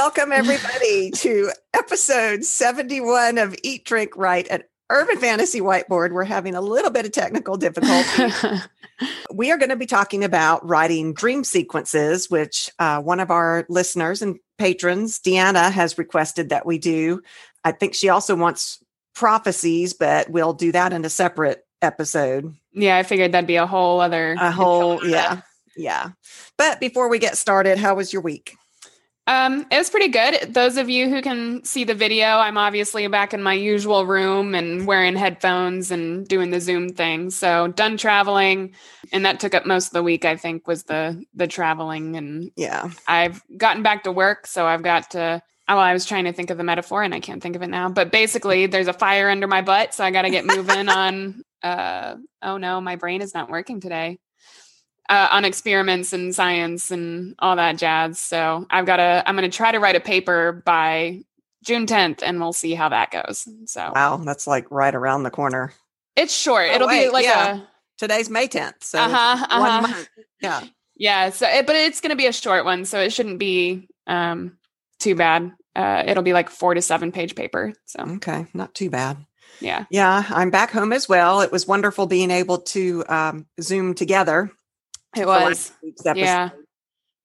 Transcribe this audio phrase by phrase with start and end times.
[0.00, 6.12] Welcome, everybody, to episode 71 of Eat, Drink, Write at Urban Fantasy Whiteboard.
[6.12, 8.32] We're having a little bit of technical difficulty.
[9.34, 13.66] we are going to be talking about writing dream sequences, which uh, one of our
[13.68, 17.20] listeners and patrons, Deanna, has requested that we do.
[17.64, 18.80] I think she also wants
[19.16, 22.54] prophecies, but we'll do that in a separate episode.
[22.72, 25.40] Yeah, I figured that'd be a whole other A whole, yeah,
[25.76, 26.10] yeah.
[26.56, 28.54] But before we get started, how was your week?
[29.28, 30.54] Um, it was pretty good.
[30.54, 34.54] Those of you who can see the video, I'm obviously back in my usual room
[34.54, 37.28] and wearing headphones and doing the Zoom thing.
[37.28, 38.74] So done traveling,
[39.12, 40.24] and that took up most of the week.
[40.24, 42.88] I think was the the traveling, and Yeah.
[43.06, 45.42] I've gotten back to work, so I've got to.
[45.70, 47.68] Oh, I was trying to think of the metaphor and I can't think of it
[47.68, 47.90] now.
[47.90, 51.42] But basically, there's a fire under my butt, so I got to get moving on.
[51.62, 54.18] Uh, oh no, my brain is not working today.
[55.08, 58.18] Uh, on experiments and science and all that jazz.
[58.18, 59.22] So I've got to.
[59.26, 61.22] I'm going to try to write a paper by
[61.64, 63.48] June 10th, and we'll see how that goes.
[63.64, 65.72] So Wow, that's like right around the corner.
[66.14, 66.68] it's short.
[66.70, 67.56] Oh, It'll wait, be like yeah.
[67.56, 67.60] a
[67.96, 68.84] Today's May 10th.
[68.84, 69.46] So uh huh.
[69.60, 69.80] one Uh-huh.
[69.88, 70.08] month.
[70.42, 70.60] Yeah.
[71.00, 71.30] Yeah.
[71.30, 74.58] So, it, but it's going to be a short one, so it shouldn't be um
[74.98, 75.52] too bad.
[75.76, 77.72] Uh, it'll be like four to seven page paper.
[77.86, 78.46] So Okay.
[78.52, 79.16] Not too bad.
[79.60, 79.84] yeah.
[79.90, 80.24] Yeah.
[80.28, 81.40] I'm back home as well.
[81.40, 84.50] It was wonderful being able to um, Zoom together.
[85.16, 85.72] It was.
[86.14, 86.50] Yeah.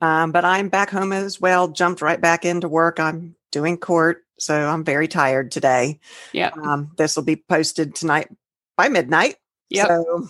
[0.01, 1.69] Um, but I'm back home as well.
[1.69, 2.99] Jumped right back into work.
[2.99, 4.23] I'm doing court.
[4.39, 5.99] So I'm very tired today.
[6.33, 6.51] Yeah.
[6.61, 8.27] Um, this will be posted tonight
[8.75, 9.37] by midnight.
[9.69, 9.87] Yep.
[9.87, 10.27] So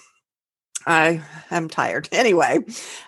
[0.85, 2.09] I am tired.
[2.13, 2.59] Anyway,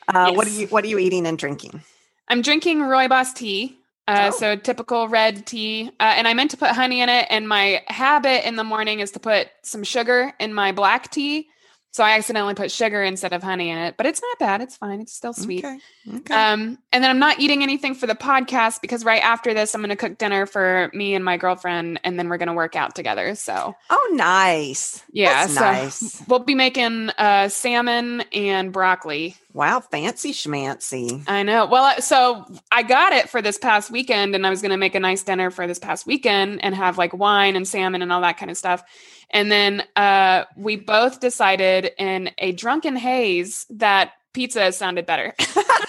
[0.07, 1.83] uh, what are you what are you eating and drinking?
[2.27, 3.77] I'm drinking Rooibos tea.
[4.07, 4.37] Uh, Oh.
[4.37, 7.25] So typical red tea, uh, and I meant to put honey in it.
[7.29, 11.49] And my habit in the morning is to put some sugar in my black tea.
[11.95, 14.59] So I accidentally put sugar instead of honey in it, but it's not bad.
[14.59, 14.99] It's fine.
[14.99, 15.63] It's still sweet.
[15.63, 15.79] Okay.
[16.13, 16.33] Okay.
[16.33, 19.79] Um, and then I'm not eating anything for the podcast because right after this, I'm
[19.79, 22.75] going to cook dinner for me and my girlfriend, and then we're going to work
[22.75, 23.33] out together.
[23.35, 25.03] So oh, nice.
[25.13, 26.23] yeah, That's so nice.
[26.27, 29.37] we'll be making uh, salmon and broccoli.
[29.53, 31.23] Wow, fancy schmancy.
[31.29, 31.65] I know.
[31.65, 34.95] Well, so I got it for this past weekend, and I was going to make
[34.95, 38.19] a nice dinner for this past weekend and have like wine and salmon and all
[38.19, 38.83] that kind of stuff.
[39.31, 45.33] And then uh, we both decided in a drunken haze that pizza sounded better.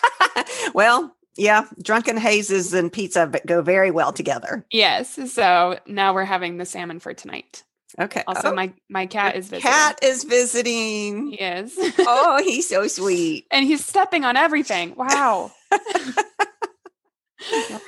[0.74, 4.64] well, yeah, drunken hazes and pizza go very well together.
[4.70, 5.18] yes.
[5.32, 7.62] So now we're having the salmon for tonight.
[7.98, 8.22] Okay.
[8.26, 9.70] Also, Oh, my my cat is visiting.
[9.70, 11.28] cat is visiting.
[11.28, 11.74] He is.
[12.00, 13.46] oh, he's so sweet.
[13.50, 14.94] and he's stepping on everything.
[14.96, 15.50] Wow.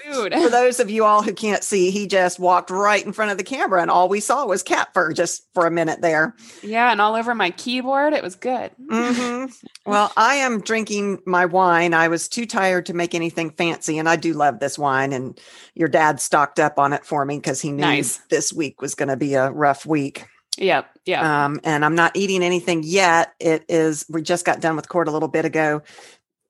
[0.06, 0.32] Rude.
[0.34, 3.38] For those of you all who can't see, he just walked right in front of
[3.38, 6.34] the camera, and all we saw was cat fur just for a minute there.
[6.62, 8.12] Yeah, and all over my keyboard.
[8.12, 8.70] It was good.
[8.88, 9.46] hmm
[9.86, 11.94] Well, I am drinking my wine.
[11.94, 15.12] I was too tired to make anything fancy, and I do love this wine.
[15.14, 15.40] And
[15.74, 18.18] your dad stocked up on it for me because he knew Nice.
[18.28, 20.26] this week was going to be a rough week.
[20.58, 20.90] Yep.
[21.06, 21.44] Yeah.
[21.46, 23.32] Um, and I'm not eating anything yet.
[23.40, 25.82] It is, we just got done with court a little bit ago,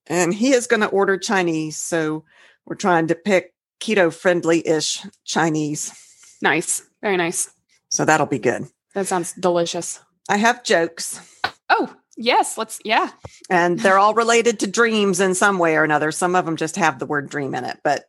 [0.09, 1.77] and he is going to order Chinese.
[1.77, 2.25] So
[2.69, 5.93] we're trying to pick keto friendly ish Chinese.
[6.43, 6.83] nice.
[7.03, 7.51] Very nice.
[7.89, 8.67] So that'll be good.
[8.95, 10.01] That sounds delicious.
[10.29, 11.21] I have jokes,
[11.71, 12.59] Oh, yes.
[12.59, 13.11] Let's, yeah.
[13.51, 16.11] and they're all related to dreams in some way or another.
[16.13, 17.79] Some of them just have the word dream in it.
[17.85, 18.05] But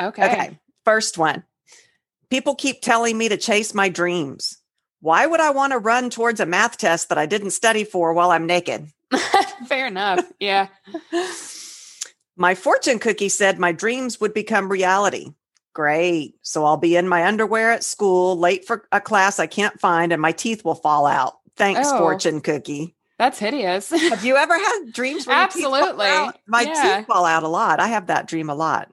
[0.00, 0.24] Okay.
[0.24, 1.44] okay, first one
[2.30, 4.58] people keep telling me to chase my dreams.
[5.00, 8.12] Why would I want to run towards a math test that I didn't study for
[8.12, 8.88] while I'm naked?
[9.68, 10.24] Fair enough.
[10.40, 10.68] Yeah.
[12.36, 15.32] My fortune cookie said my dreams would become reality.
[15.72, 16.36] Great.
[16.42, 20.12] So I'll be in my underwear at school, late for a class I can't find,
[20.12, 21.38] and my teeth will fall out.
[21.56, 21.98] Thanks, Oh.
[21.98, 22.94] fortune cookie.
[23.18, 23.90] That's hideous.
[23.90, 26.06] Have you ever had dreams where teeth Absolutely.
[26.06, 26.36] out?
[26.46, 26.96] My Yeah.
[26.98, 27.78] teeth fall out a lot.
[27.80, 28.88] I have that dream a lot.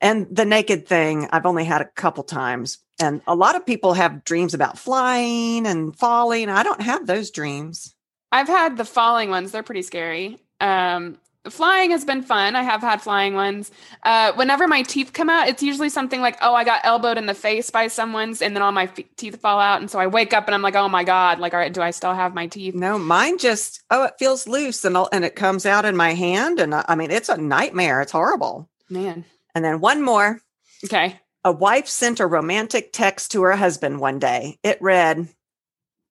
[0.00, 2.78] And the naked thing, I've only had a couple times.
[3.00, 6.50] And a lot of people have dreams about flying and falling.
[6.50, 7.94] I don't have those dreams.
[8.30, 9.50] I've had the falling ones.
[9.52, 10.38] They're pretty scary.
[10.60, 11.18] Um,
[11.50, 12.56] flying has been fun.
[12.56, 13.70] I have had flying ones.
[14.02, 17.26] Uh, whenever my teeth come out, it's usually something like, oh, I got elbowed in
[17.26, 19.80] the face by someone's, and then all my fe- teeth fall out.
[19.80, 21.82] And so I wake up and I'm like, oh my God, like, all right, do
[21.82, 22.74] I still have my teeth?
[22.74, 26.14] No, mine just, oh, it feels loose and, I'll- and it comes out in my
[26.14, 26.60] hand.
[26.60, 28.00] And I, I mean, it's a nightmare.
[28.00, 28.68] It's horrible.
[28.88, 29.24] Man.
[29.54, 30.40] And then one more.
[30.84, 31.20] Okay.
[31.44, 34.58] A wife sent a romantic text to her husband one day.
[34.62, 35.28] It read,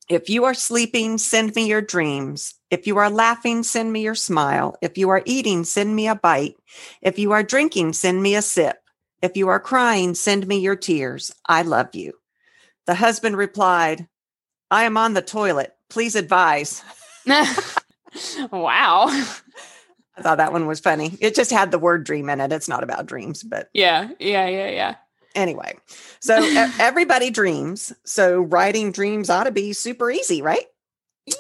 [0.10, 2.56] If you are sleeping, send me your dreams.
[2.70, 4.76] If you are laughing, send me your smile.
[4.82, 6.56] If you are eating, send me a bite.
[7.02, 8.78] If you are drinking, send me a sip.
[9.22, 11.34] If you are crying, send me your tears.
[11.48, 12.14] I love you.
[12.86, 14.08] The husband replied,
[14.70, 15.74] I am on the toilet.
[15.90, 16.84] Please advise.
[18.52, 19.06] wow.
[20.18, 21.18] I thought that one was funny.
[21.22, 22.52] It just had the word dream in it.
[22.52, 24.96] It's not about dreams, but yeah, yeah, yeah, yeah.
[25.36, 25.76] Anyway,
[26.20, 26.36] so
[26.80, 27.92] everybody dreams.
[28.06, 30.66] So writing dreams ought to be super easy, right?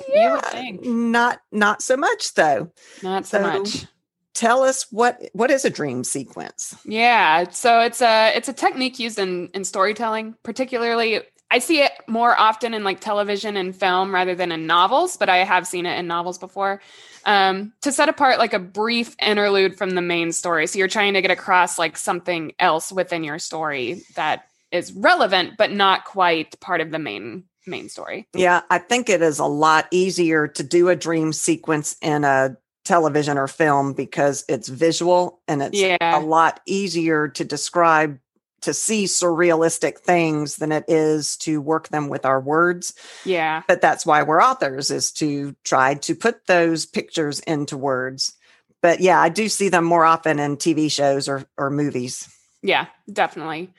[0.09, 0.39] Yeah,
[0.81, 2.71] not not so much though.
[3.01, 3.85] Not so, so much.
[4.33, 6.75] Tell us what what is a dream sequence?
[6.85, 11.21] Yeah, so it's a it's a technique used in in storytelling, particularly
[11.53, 15.29] I see it more often in like television and film rather than in novels, but
[15.29, 16.81] I have seen it in novels before.
[17.25, 20.67] Um, to set apart like a brief interlude from the main story.
[20.67, 25.53] So you're trying to get across like something else within your story that is relevant,
[25.57, 28.27] but not quite part of the main main story.
[28.33, 32.57] Yeah, I think it is a lot easier to do a dream sequence in a
[32.83, 35.97] television or film because it's visual and it's yeah.
[36.01, 38.19] a lot easier to describe
[38.63, 42.93] to see surrealistic things than it is to work them with our words.
[43.25, 43.63] Yeah.
[43.67, 48.33] But that's why we're authors is to try to put those pictures into words.
[48.81, 52.27] But yeah, I do see them more often in TV shows or or movies.
[52.61, 53.73] Yeah, definitely.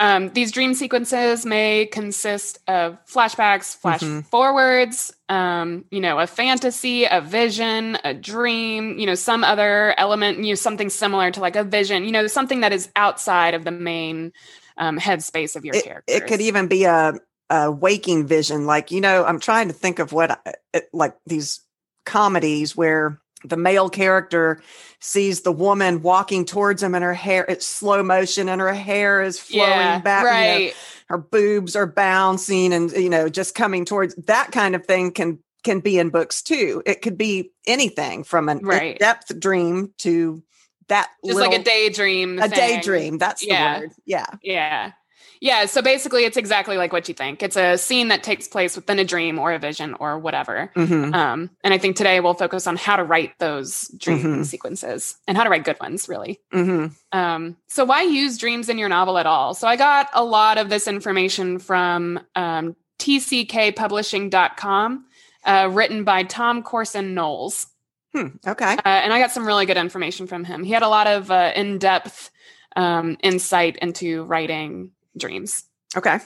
[0.00, 4.20] Um, these dream sequences may consist of flashbacks, flash mm-hmm.
[4.20, 10.38] forwards, um, you know, a fantasy, a vision, a dream, you know, some other element,
[10.38, 13.64] you know, something similar to like a vision, you know, something that is outside of
[13.64, 14.32] the main
[14.76, 16.14] um, headspace of your it, character.
[16.14, 17.14] It could even be a,
[17.50, 18.66] a waking vision.
[18.66, 20.40] Like, you know, I'm trying to think of what,
[20.72, 21.60] it, like these
[22.06, 24.62] comedies where the male character
[25.00, 29.22] sees the woman walking towards him and her hair it's slow motion and her hair
[29.22, 30.74] is flowing yeah, back right you know,
[31.08, 35.38] her boobs are bouncing and you know just coming towards that kind of thing can
[35.64, 38.98] can be in books too it could be anything from an right.
[38.98, 40.42] depth dream to
[40.88, 42.50] that just little, like a daydream a thing.
[42.50, 43.74] daydream that's yeah.
[43.74, 44.92] the word yeah yeah
[45.40, 47.42] yeah, so basically, it's exactly like what you think.
[47.42, 50.70] It's a scene that takes place within a dream or a vision or whatever.
[50.74, 51.14] Mm-hmm.
[51.14, 54.42] Um, and I think today we'll focus on how to write those dream mm-hmm.
[54.42, 56.40] sequences and how to write good ones, really.
[56.52, 57.18] Mm-hmm.
[57.18, 59.54] Um, so, why use dreams in your novel at all?
[59.54, 65.04] So, I got a lot of this information from um, tckpublishing.com,
[65.44, 67.66] uh, written by Tom Corson Knowles.
[68.14, 68.72] Hmm, okay.
[68.72, 70.64] Uh, and I got some really good information from him.
[70.64, 72.30] He had a lot of uh, in depth
[72.74, 75.64] um, insight into writing dreams.
[75.96, 76.18] Okay.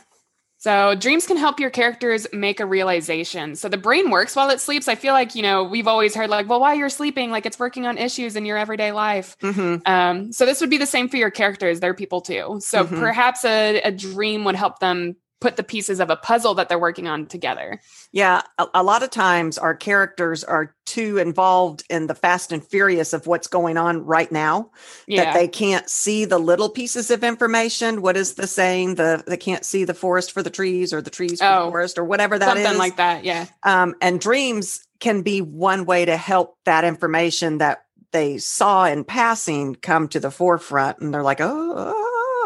[0.58, 3.56] So dreams can help your characters make a realization.
[3.56, 4.86] So the brain works while it sleeps.
[4.86, 7.58] I feel like, you know, we've always heard like, well, while you're sleeping, like it's
[7.58, 9.36] working on issues in your everyday life.
[9.40, 9.90] Mm-hmm.
[9.90, 11.80] Um, so this would be the same for your characters.
[11.80, 12.58] They're people too.
[12.60, 13.00] So mm-hmm.
[13.00, 16.78] perhaps a, a dream would help them put the pieces of a puzzle that they're
[16.78, 17.80] working on together.
[18.12, 22.64] Yeah, a, a, lot of times our characters are too involved in the fast and
[22.64, 24.70] furious of what's going on right now
[25.08, 25.24] yeah.
[25.24, 28.02] that they can't see the little pieces of information.
[28.02, 28.94] What is the saying?
[28.94, 31.70] The they can't see the forest for the trees or the trees for oh, the
[31.72, 32.78] forest or whatever that something is.
[32.78, 33.24] like that.
[33.24, 33.46] Yeah.
[33.64, 39.02] Um, and dreams can be one way to help that information that they saw in
[39.02, 41.94] passing come to the forefront, and they're like, oh.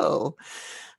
[0.00, 0.36] oh.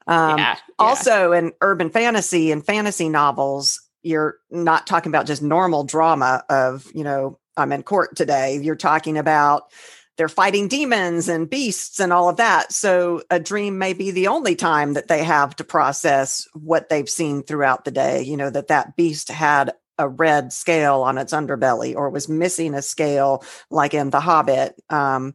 [0.08, 0.60] Um, yeah, yeah.
[0.80, 6.90] Also, in urban fantasy and fantasy novels, you're not talking about just normal drama of,
[6.94, 8.60] you know, I'm in court today.
[8.62, 9.72] You're talking about
[10.18, 12.72] they're fighting demons and beasts and all of that.
[12.72, 17.10] So a dream may be the only time that they have to process what they've
[17.10, 18.24] seen throughout the day.
[18.24, 22.74] You know, that that beast had a red scale on its underbelly or was missing
[22.74, 24.76] a scale like in The Hobbit.
[24.90, 25.34] Um,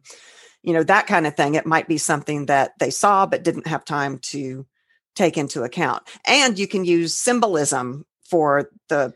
[0.63, 1.55] you know, that kind of thing.
[1.55, 4.65] It might be something that they saw but didn't have time to
[5.15, 6.03] take into account.
[6.25, 9.13] And you can use symbolism for the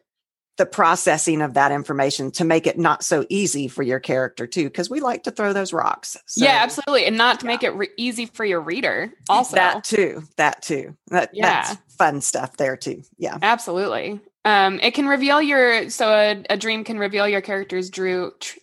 [0.57, 4.63] the processing of that information to make it not so easy for your character too
[4.63, 7.51] because we like to throw those rocks so, yeah absolutely and not to yeah.
[7.51, 11.63] make it re- easy for your reader also that too that too that, yeah.
[11.63, 16.57] that's fun stuff there too yeah absolutely um it can reveal your so a, a
[16.57, 18.57] dream can reveal your character's drew tr-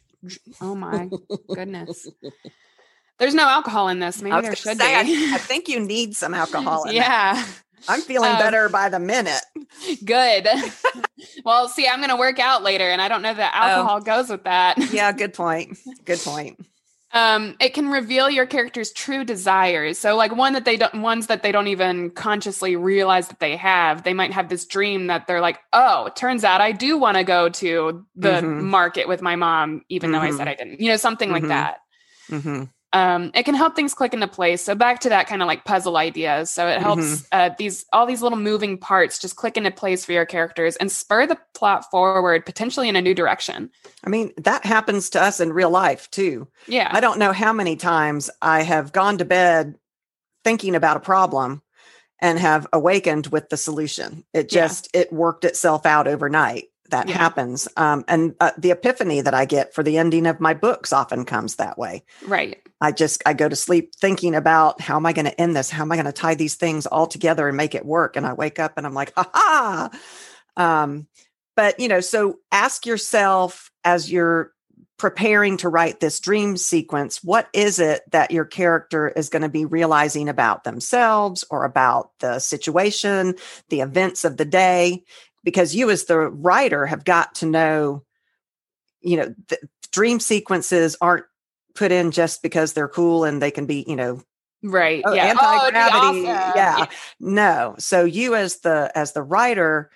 [0.61, 1.09] oh my
[1.55, 2.09] goodness
[3.19, 4.23] there's no alcohol in this.
[4.23, 5.15] Maybe there should say, be.
[5.15, 6.85] I, I, think you need some alcohol.
[6.85, 6.95] In.
[6.95, 7.35] Yeah.
[7.35, 7.49] That.
[7.89, 9.43] I'm feeling um, better by the minute.
[10.05, 10.49] Good.
[11.45, 13.59] well, see, I'm going to work out later, and I don't know that oh.
[13.59, 14.01] alcohol oh.
[14.01, 14.79] goes with that.
[14.93, 15.79] yeah, good point.
[16.05, 16.65] Good point.
[17.13, 19.99] Um, it can reveal your character's true desires.
[19.99, 23.57] So, like one that they don't, ones that they don't even consciously realize that they
[23.57, 24.03] have.
[24.03, 27.23] They might have this dream that they're like, "Oh, turns out I do want to
[27.23, 28.65] go to the mm-hmm.
[28.65, 30.21] market with my mom, even mm-hmm.
[30.21, 31.47] though I said I didn't." You know, something mm-hmm.
[31.47, 31.77] like that.
[32.95, 34.63] Mm-hmm um, it can help things click into place.
[34.63, 36.51] So back to that kind of like puzzle ideas.
[36.51, 37.27] So it helps mm-hmm.
[37.33, 40.91] uh, these all these little moving parts just click into place for your characters and
[40.91, 43.71] spur the plot forward potentially in a new direction.
[44.05, 46.49] I mean, that happens to us in real life too.
[46.69, 46.89] Yeah.
[46.93, 49.75] I don't know how many times I have gone to bed
[50.45, 51.63] thinking about a problem
[52.21, 54.25] and have awakened with the solution.
[54.33, 55.01] It just yeah.
[55.01, 57.19] it worked itself out overnight that Yeah.
[57.19, 57.67] happens.
[57.77, 61.25] Um, and uh, the epiphany that I get for the ending of my books often
[61.25, 62.05] comes that way.
[62.25, 62.63] Right.
[62.81, 65.71] I just I go to sleep thinking about how am I going to end this?
[65.71, 68.17] How am I going to tie these things all together and make it work?
[68.17, 69.91] And I wake up and I'm like, ha ha.
[70.57, 71.09] Um,
[71.57, 74.53] but you know, so ask yourself as you're
[74.97, 79.49] preparing to write this dream sequence, what is it that your character is going to
[79.49, 83.35] be realizing about themselves or about the situation,
[83.69, 85.03] the events of the day?
[85.45, 88.03] Because you, as the writer, have got to know,
[89.03, 89.59] you know, the
[89.93, 91.27] dream sequences aren't
[91.75, 94.23] put in just because they're cool and they can be, you know,
[94.63, 95.03] Right.
[95.05, 95.35] oh, yeah.
[95.39, 95.97] Oh, anti-gravity.
[96.29, 96.53] awesome.
[96.57, 96.87] yeah.
[97.21, 97.75] No.
[97.79, 99.91] So you as the as the writer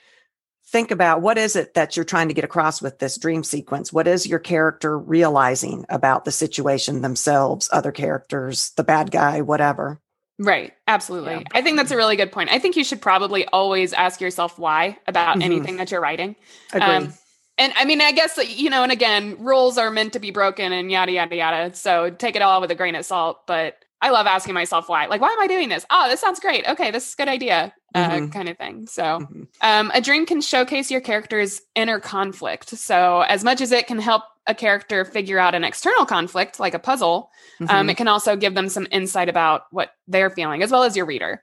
[0.67, 3.91] think about what is it that you're trying to get across with this dream sequence?
[3.95, 9.99] What is your character realizing about the situation themselves, other characters, the bad guy, whatever?
[10.39, 10.73] Right.
[10.87, 11.35] Absolutely.
[11.35, 11.43] Yeah.
[11.53, 12.51] I think that's a really good point.
[12.51, 15.43] I think you should probably always ask yourself why about Mhm.
[15.43, 16.37] anything that you're writing.
[16.73, 16.89] Agree.
[16.89, 17.13] Um,
[17.59, 20.73] and I mean, I guess, you know, and again, rules are meant to be broken
[20.73, 21.75] and yada, yada, yada.
[21.75, 23.47] So take it all with a grain of salt.
[23.49, 25.07] But I love asking myself why.
[25.07, 25.85] Like, why am I doing this?
[25.91, 26.65] Oh, this sounds great.
[26.69, 28.33] Okay, this is a good idea, uh, Mhm.
[28.33, 28.87] kind of thing.
[28.87, 29.49] So Mhm.
[29.61, 32.69] um, a dream can showcase your character's inner conflict.
[32.69, 36.75] So as much as it can help a character figure out an external conflict, like
[36.75, 37.31] a puzzle,
[37.69, 37.91] um, Mhm.
[37.91, 41.07] it can also give them some insight about what they're feeling, as well as your
[41.07, 41.43] reader.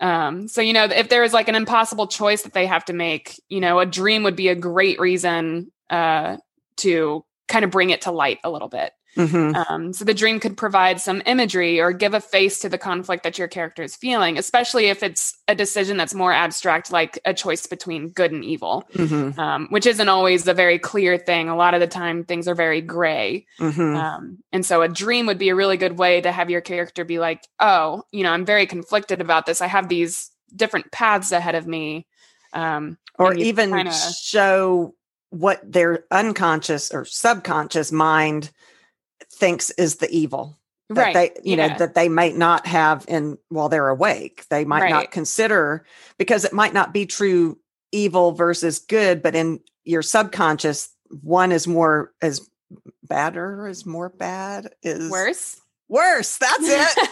[0.00, 2.92] Um, so you know, if there is like an impossible choice that they have to
[2.92, 6.36] make, you know, a dream would be a great reason uh,
[6.78, 8.92] to kind of bring it to light a little bit.
[9.16, 9.70] Mhm.
[9.70, 13.24] Um, so the dream could provide some imagery or give a face to the conflict
[13.24, 17.34] that your character is feeling, especially if it's a decision that's more abstract, like a
[17.34, 19.36] choice between good and evil, Mhm.
[19.38, 21.48] um, which isn't always a very clear thing.
[21.48, 23.46] A lot of the time, things are very gray.
[23.58, 23.96] Mhm.
[23.96, 27.04] Um, and so a dream would be a really good way to have your character
[27.04, 29.60] be like, oh, you know, I'm very conflicted about this.
[29.60, 32.06] I have these different paths ahead of me.
[32.52, 34.94] Um, or even kinda- show
[35.30, 38.50] what their unconscious or subconscious mind
[39.38, 40.58] thinks is the evil
[40.90, 41.14] that right.
[41.34, 44.90] they you know that they might not have in while they're awake they might Right.
[44.90, 45.84] not consider
[46.18, 47.58] because it might not be true
[47.92, 50.88] evil versus good but in your subconscious
[51.22, 52.48] one is more is
[53.02, 55.60] badder is more bad is Worse.
[55.88, 57.08] worse that's it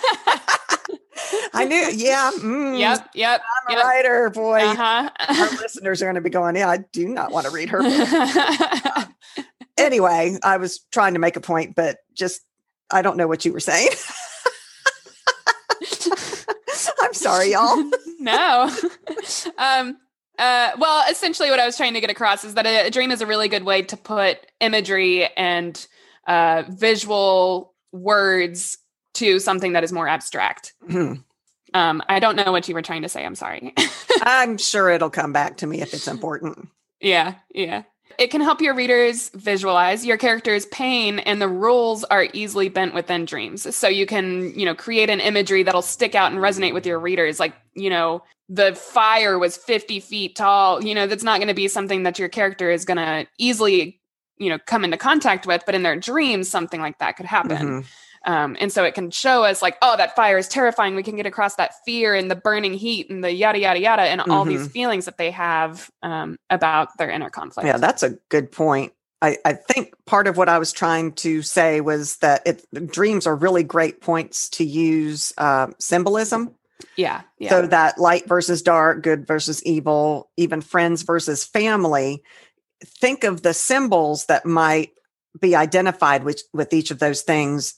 [1.54, 3.08] i knew yeah mm, yep.
[3.14, 3.40] Yep.
[3.68, 3.84] i'm a yep.
[3.86, 7.46] writer boy Uh our listeners are going to be going yeah i do not want
[7.46, 9.08] to read her book
[9.76, 12.42] anyway, I was trying to make a point, but just
[12.90, 13.90] I don't know what you were saying.
[17.00, 17.90] I'm sorry, y'all.
[18.20, 18.70] no.
[19.58, 19.96] um,
[20.38, 23.10] uh, well, essentially, what I was trying to get across is that a, a dream
[23.10, 25.86] is a really good way to put imagery and
[26.26, 28.78] uh, visual words
[29.14, 30.74] to something that is more abstract.
[30.88, 31.14] Hmm.
[31.74, 33.24] Um, I don't know what you were trying to say.
[33.24, 33.74] I'm sorry.
[34.22, 36.68] I'm sure it'll come back to me if it's important.
[37.00, 37.82] yeah, yeah.
[38.18, 42.94] It can help your readers visualize your character's pain, and the rules are easily bent
[42.94, 43.74] within dreams.
[43.76, 46.98] So you can, you know, create an imagery that'll stick out and resonate with your
[46.98, 47.38] readers.
[47.38, 50.82] Like, you know, the fire was 50 feet tall.
[50.82, 54.00] You know, that's not going to be something that your character is going to easily,
[54.38, 55.64] you know, come into contact with.
[55.66, 57.82] But in their dreams, something like that could happen.
[57.82, 57.86] Mhm.
[58.26, 60.96] Um, and so it can show us like, oh, that fire is terrifying.
[60.96, 64.02] We can get across that fear and the burning heat and the yada yada yada
[64.02, 67.68] and all these feelings that they have um, about their inner conflict.
[67.68, 68.92] Yeah, that's a good point.
[69.22, 73.26] I, I think part of what I was trying to say was that it, dreams
[73.26, 76.54] are really great points to use uh, symbolism.
[76.96, 82.22] yeah, yeah, So that light versus dark, good versus evil, even friends versus family.
[82.84, 84.90] Think of the symbols that might
[85.40, 87.74] be identified with, with each of those things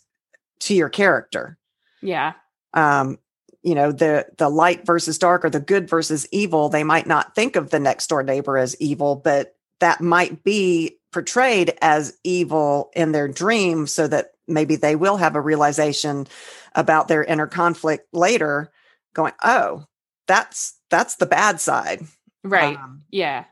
[0.60, 1.58] to your character.
[2.02, 2.34] yeah,
[2.74, 3.18] Um,
[3.62, 7.34] you know, the the light versus dark or the good versus evil, they might not
[7.34, 12.90] think of the next door neighbor as evil, but that might be portrayed as evil
[12.94, 16.26] in their dream so that maybe they will have a realization
[16.74, 18.70] about their inner conflict later
[19.14, 19.84] going oh
[20.28, 22.06] that's that's the bad side.
[22.44, 23.44] Right, Um, yeah,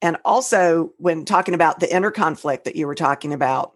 [0.00, 3.74] and also when talking about the inner conflict that you were talking about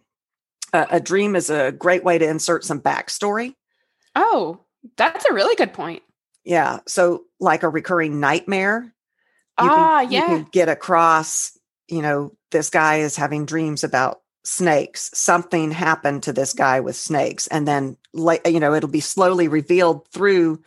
[0.75, 3.55] uh, a dream is a great way to insert some backstory.
[4.15, 4.61] Oh,
[4.97, 6.03] that's a really good point.
[6.45, 12.03] yeah so like a recurring nightmare you ah, can, yeah, you can get across you
[12.03, 15.11] know this guy is having dreams about snakes.
[15.15, 19.49] Something happened to this guy with snakes and then like you know it'll be slowly
[19.49, 20.63] revealed through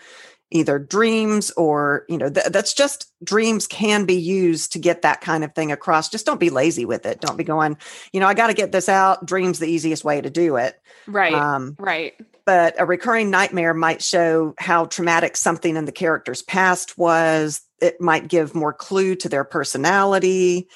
[0.51, 5.22] either dreams or you know th- that's just dreams can be used to get that
[5.22, 6.10] kind of thing across.
[6.10, 7.22] Just don't be lazy with it.
[7.22, 7.77] Don't be going
[8.13, 9.25] you know i got to get this out.
[9.25, 10.80] Dreams the easiest way to do it.
[11.06, 12.13] Right, um, right,
[12.46, 17.62] but a recurring nightmare might show how traumatic something in the character's past was.
[17.82, 20.68] It might give more clue to their personality.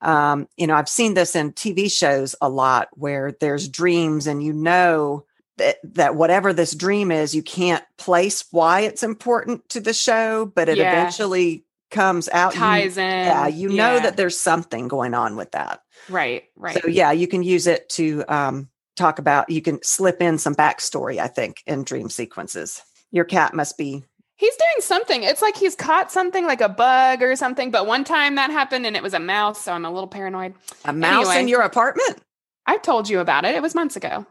[0.00, 4.42] Um, you know, I've seen this in TV shows a lot where there's dreams and
[4.42, 5.24] you know
[5.58, 10.46] that, that whatever this dream is, you can't place why it's important to the show,
[10.46, 10.92] but it Yeah.
[10.92, 12.54] eventually comes out.
[12.54, 13.04] You- Ties in.
[13.04, 15.80] yeah, you know that there's something going on with that.
[16.08, 16.80] Right, right.
[16.82, 19.48] So yeah, you can use it to um, talk about.
[19.48, 21.18] You can slip in some backstory.
[21.18, 22.82] I think in dream sequences,
[23.12, 24.04] your cat must be.
[24.36, 25.22] He's doing something.
[25.22, 27.70] It's like he's caught something like a bug or something.
[27.70, 29.62] But one time that happened and it was a mouse.
[29.62, 30.54] So I'm a little paranoid.
[30.84, 32.18] A mouse in your apartment?
[32.66, 33.54] I told you about it.
[33.54, 34.26] It was months ago.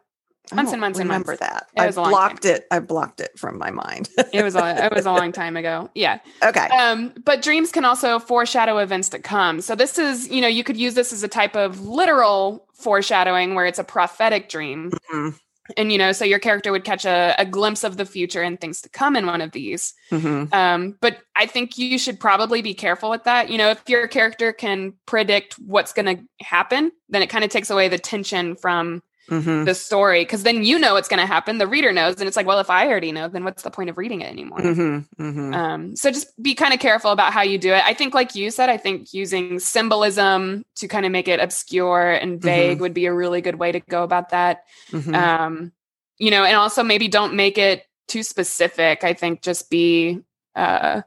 [0.54, 1.40] Months and months and remember months.
[1.40, 1.68] that.
[1.78, 2.68] It I blocked it.
[2.70, 4.10] I blocked it from my mind.
[4.34, 5.90] It was a it was a long time ago.
[5.96, 6.20] Yeah.
[6.44, 6.68] okay.
[6.68, 9.62] Um, but dreams can also foreshadow events to come.
[9.62, 13.56] So this is, you know, you could use this as a type of literal foreshadowing
[13.56, 14.92] where it's a prophetic dream.
[15.14, 15.40] Mhm.
[15.78, 18.60] And you know, so your character would catch a, a glimpse of the future and
[18.60, 19.94] things to come in one of these.
[20.12, 20.54] Mhm.
[20.54, 23.50] Um, but I think you should probably be careful with that.
[23.50, 27.50] You know, if your character can predict what's going to happen, then it kind of
[27.50, 29.66] takes away the tension from Mhm.
[29.66, 31.58] the story because then you know what's going to happen.
[31.58, 33.90] The reader knows, and it's like, well, if I already know, then what's the point
[33.90, 34.60] of reading it anymore?
[34.60, 35.08] Mhm.
[35.20, 35.56] Mhm.
[35.56, 37.82] Um, so just be kind of careful about how you do it.
[37.86, 42.12] I think, like you said, I think using symbolism to kind of make it obscure
[42.12, 44.64] and vague would be a really good way to go about that.
[44.92, 45.16] Mhm.
[45.16, 45.72] Um,
[46.18, 49.04] you know, and also maybe don't make it too specific.
[49.04, 50.20] I think just be
[50.56, 51.02] uh,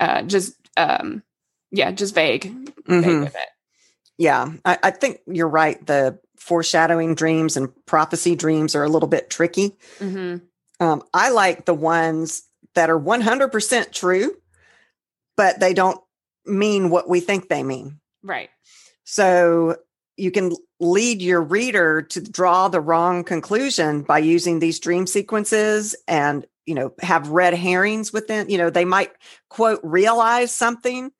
[0.00, 1.22] uh, just um,
[1.70, 3.20] yeah, just vague, vague Mhm.
[3.24, 3.48] with it.
[4.20, 5.84] Yeah, I, I think you're right.
[5.86, 9.78] The foreshadowing dreams and prophecy dreams are a little bit tricky.
[9.98, 10.36] hmm
[10.78, 12.42] Um, I like the ones
[12.74, 14.36] that are 100% true,
[15.38, 15.98] but they don't
[16.44, 17.98] mean what we think they mean.
[18.22, 18.50] Right.
[19.04, 19.76] So
[20.18, 25.96] you can lead your reader to draw the wrong conclusion by using these dream sequences
[26.06, 29.12] and you know have red herrings within you know they might
[29.48, 31.10] quote realize something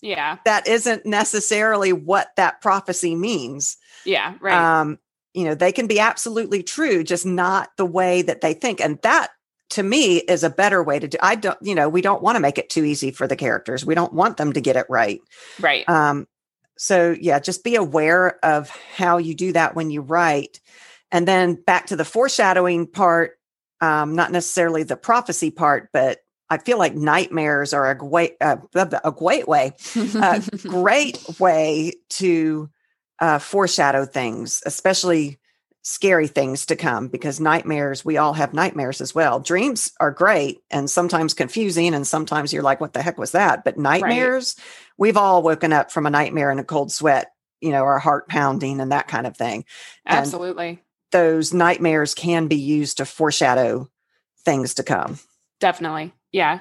[0.00, 0.38] Yeah.
[0.44, 4.34] that isn't necessarily what that prophecy means Yeah.
[4.40, 4.80] Right.
[4.80, 4.98] um,
[5.34, 8.80] you know, they can be absolutely true, just not the way that they think.
[8.80, 9.30] And that
[9.70, 11.18] to me is a better way to do.
[11.20, 13.84] I don't, you know, we don't want to make it too easy for the characters.
[13.84, 15.20] We don't want them to get it right.
[15.60, 15.88] right.
[15.88, 16.26] Um,
[16.78, 20.60] so yeah, just be aware of how you do that when you write.
[21.12, 23.38] And then back to the foreshadowing part,
[23.80, 26.18] um, not necessarily the prophecy part, but
[26.50, 32.70] I feel like nightmares are a great, uh, a great way a great way to
[33.20, 35.38] uh, foreshadow things, especially
[35.82, 39.40] scary things to come, because nightmares, we all have nightmares as well.
[39.40, 43.64] Dreams are great and sometimes confusing, and sometimes you're like, what the heck was that?
[43.64, 44.56] But nightmares,
[44.96, 48.28] we've all woken up from a nightmare in a cold sweat, you know, our heart
[48.28, 49.64] pounding and that kind of thing.
[50.04, 50.82] And Absolutely.
[51.12, 53.88] those nightmares can be used to foreshadow
[54.44, 55.18] things to come.
[55.60, 56.12] Definitely.
[56.32, 56.60] Yeah.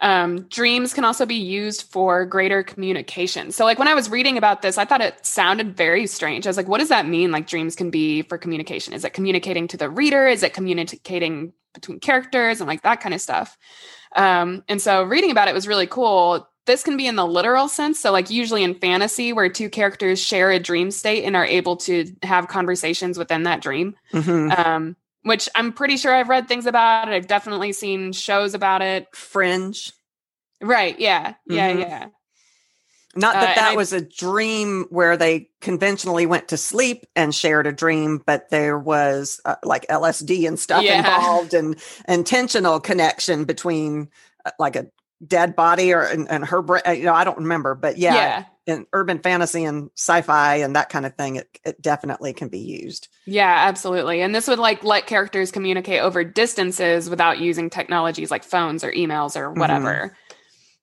[0.00, 3.50] Um, dreams can also be used for greater communication.
[3.50, 6.46] So, like when I was reading about this, I thought it sounded very strange.
[6.46, 7.30] I was like, what does that mean?
[7.32, 8.92] Like, dreams can be for communication.
[8.92, 10.26] Is it communicating to the reader?
[10.26, 13.56] Is it communicating between characters and like that kind of stuff?
[14.14, 16.46] Um, and so, reading about it was really cool.
[16.66, 17.98] This can be in the literal sense.
[17.98, 21.76] So, like, usually in fantasy, where two characters share a dream state and are able
[21.78, 24.58] to have conversations within that dream Mhm.
[24.58, 27.12] um, which I'm pretty sure I've read things about it.
[27.14, 29.06] I've definitely seen shows about it.
[29.14, 29.92] Fringe.
[30.62, 30.98] Right.
[30.98, 31.34] Yeah.
[31.48, 31.72] Yeah.
[31.72, 31.80] Mhm.
[31.80, 32.06] Yeah.
[33.18, 37.06] Not Uh, that and that I- was a dream where they conventionally went to sleep
[37.16, 40.98] and shared a dream, but there was uh, like LSD and stuff Yeah.
[40.98, 44.08] involved and intentional connection between
[44.44, 44.86] uh, like a
[45.26, 46.82] dead body or and, and her brain.
[46.88, 48.44] You know, I don't remember, but yeah, Yeah.
[48.66, 52.58] In urban fantasy and sci-fi and that kind of thing, it, it definitely can be
[52.58, 53.08] used.
[53.24, 54.20] Yeah, absolutely.
[54.20, 58.92] And this would like let characters communicate over distances without using technologies like phones or
[58.92, 60.16] emails or whatever.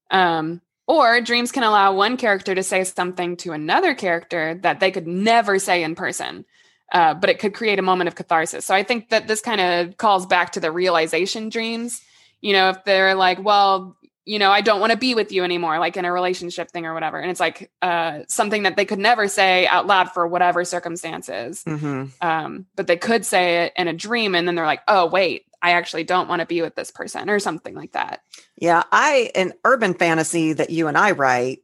[0.09, 4.91] Um, or dreams can allow one character to say something to another character that they
[4.91, 6.45] could never say in person.
[6.91, 8.65] Uh, but it could create a moment of catharsis.
[8.65, 12.01] So I think that this kind of calls back to the realization dreams.
[12.39, 15.43] You know, if they're like, well, you know, I don't want to be with you
[15.43, 17.19] anymore, like in a relationship thing or whatever.
[17.19, 21.63] And it's like uh, something that they could never say out loud for whatever circumstances.
[21.65, 22.11] Mhm.
[22.21, 24.33] Um, but they could say it in a dream.
[24.33, 27.29] And then they're like, oh, wait, I actually don't want to be with this person
[27.29, 28.21] or something like that.
[28.57, 31.59] Yeah, I in urban fantasy that you and I write,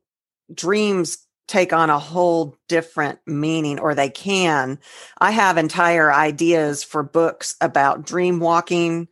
[0.53, 4.79] dreams take on a whole different meaning or they can.
[5.17, 9.07] I have entire ideas for books about dream walking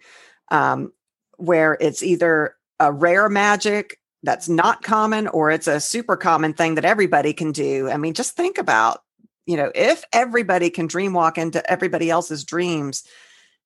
[0.50, 0.94] um,
[1.38, 6.76] where it's either a rare magic that's not common or it's a super common thing
[6.76, 7.90] that everybody can do.
[7.90, 9.02] I mean, just think about,
[9.46, 13.04] you know, if everybody can dream walk into everybody else's dreams,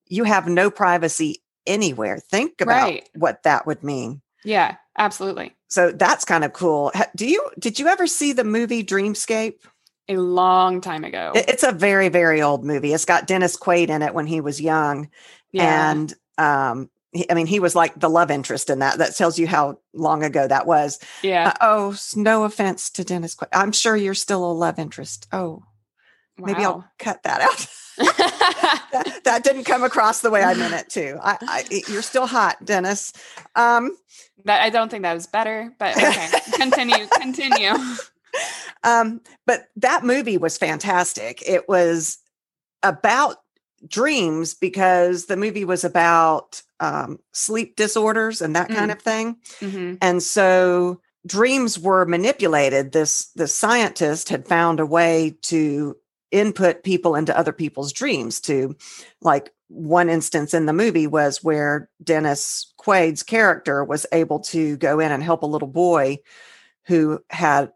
[0.07, 2.19] you have no privacy anywhere.
[2.19, 3.09] Think about Right.
[3.15, 4.21] what that would mean.
[4.43, 5.55] Yeah, absolutely.
[5.69, 6.91] So that's kind of cool.
[7.15, 9.55] Do you did you ever see the movie Dreamscape?
[10.09, 11.31] A long time ago.
[11.35, 12.93] It's a very very old movie.
[12.93, 15.09] It's got Dennis Quaid in it when he was young,
[15.51, 15.91] yeah.
[15.91, 16.89] and um,
[17.29, 18.97] I mean, he was like the love interest in that.
[18.97, 20.99] That tells you how long ago that was.
[21.21, 21.49] Yeah.
[21.49, 23.35] Uh, oh, no offense to Dennis.
[23.35, 23.49] Quaid.
[23.51, 25.27] I'm sure you're still a love interest.
[25.33, 25.63] Oh,
[26.37, 26.45] wow.
[26.45, 27.67] maybe I'll cut that out.
[27.97, 31.19] that, that, didn't come across the way I meant it to.
[31.21, 33.11] I, I, you're still hot, Dennis.
[33.55, 33.97] Um,
[34.45, 37.73] that I don't think that was better, but okay, continue, continue.
[38.83, 41.43] Um, but that movie was fantastic.
[41.47, 42.17] It was
[42.81, 43.37] about
[43.87, 48.75] dreams because the movie was about um, sleep disorders and that mm.
[48.75, 49.37] kind of thing.
[49.59, 49.95] Mm-hmm.
[50.01, 52.91] And so dreams were manipulated.
[52.91, 55.95] This the scientist had found a way to
[56.31, 58.75] input people into other people's dreams to
[59.21, 64.99] like one instance in the movie was where Dennis Quaid's character was able to go
[64.99, 66.17] in and help a little boy
[66.87, 67.71] who had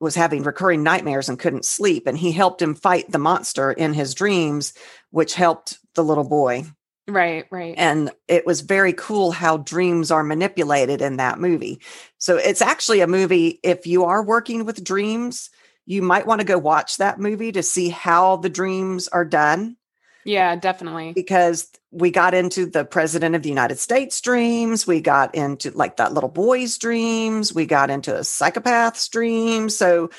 [0.00, 3.92] was having recurring nightmares and couldn't sleep and he helped him fight the monster in
[3.92, 4.72] his dreams
[5.10, 6.64] which helped the little boy
[7.08, 11.80] right right and it was very cool how dreams are manipulated in that movie
[12.18, 15.50] so it's actually a movie if you are working with dreams
[15.86, 19.76] you might want to go watch that movie to see how the dreams are done
[20.24, 24.86] yeah definitely because we got into the president of the United States dreams.
[24.86, 27.54] We got into like that little boy's dreams.
[27.54, 29.76] We got into a psychopath's dreams.
[29.76, 30.10] So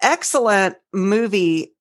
[0.00, 1.74] excellent movie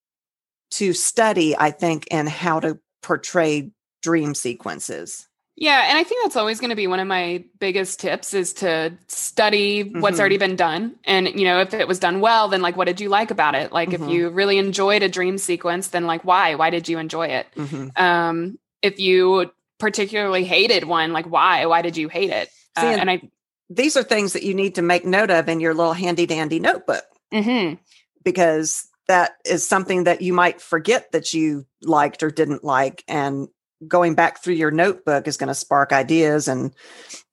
[0.72, 3.72] to study, I think, in how to portray
[4.04, 5.28] dream sequences.
[5.56, 8.54] Yeah, and I think that's always going to be one of my biggest tips is
[8.56, 10.20] to study what's mm-hmm.
[10.20, 10.96] already been done.
[11.04, 13.54] And you know, if it was done well, then like what did you like about
[13.54, 13.72] it?
[13.72, 14.04] Like mm-hmm.
[14.04, 16.56] if you really enjoyed a dream sequence, then like why?
[16.56, 17.48] Why did you enjoy it?
[17.56, 17.90] Mm-hmm.
[18.02, 21.68] Um if you particularly hated one, like why?
[21.68, 22.50] Why did you hate it?
[22.76, 23.22] Uh, See, and I
[23.70, 26.60] these are things that you need to make note of in your little handy dandy
[26.60, 27.04] notebook.
[27.32, 27.76] Mm-hmm.
[28.24, 33.50] Because that is something that you might forget that you liked or didn't like and
[33.88, 36.74] going back through your notebook is going to spark ideas and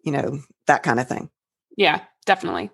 [0.02, 1.30] you know that kind of thing.
[1.76, 2.70] Yeah definitely.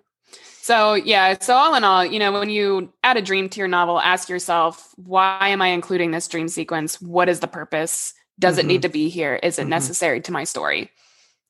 [0.61, 3.67] So yeah so all in all you know when you add a dream to your
[3.67, 7.01] novel ask yourself why am i including this dream sequence?
[7.01, 8.13] What is the purpose?
[8.39, 8.59] Does mm-hmm.
[8.59, 8.81] it need mm-hmm.
[8.81, 9.35] to be here?
[9.35, 9.69] Is it mm-hmm.
[9.69, 10.91] necessary to my story?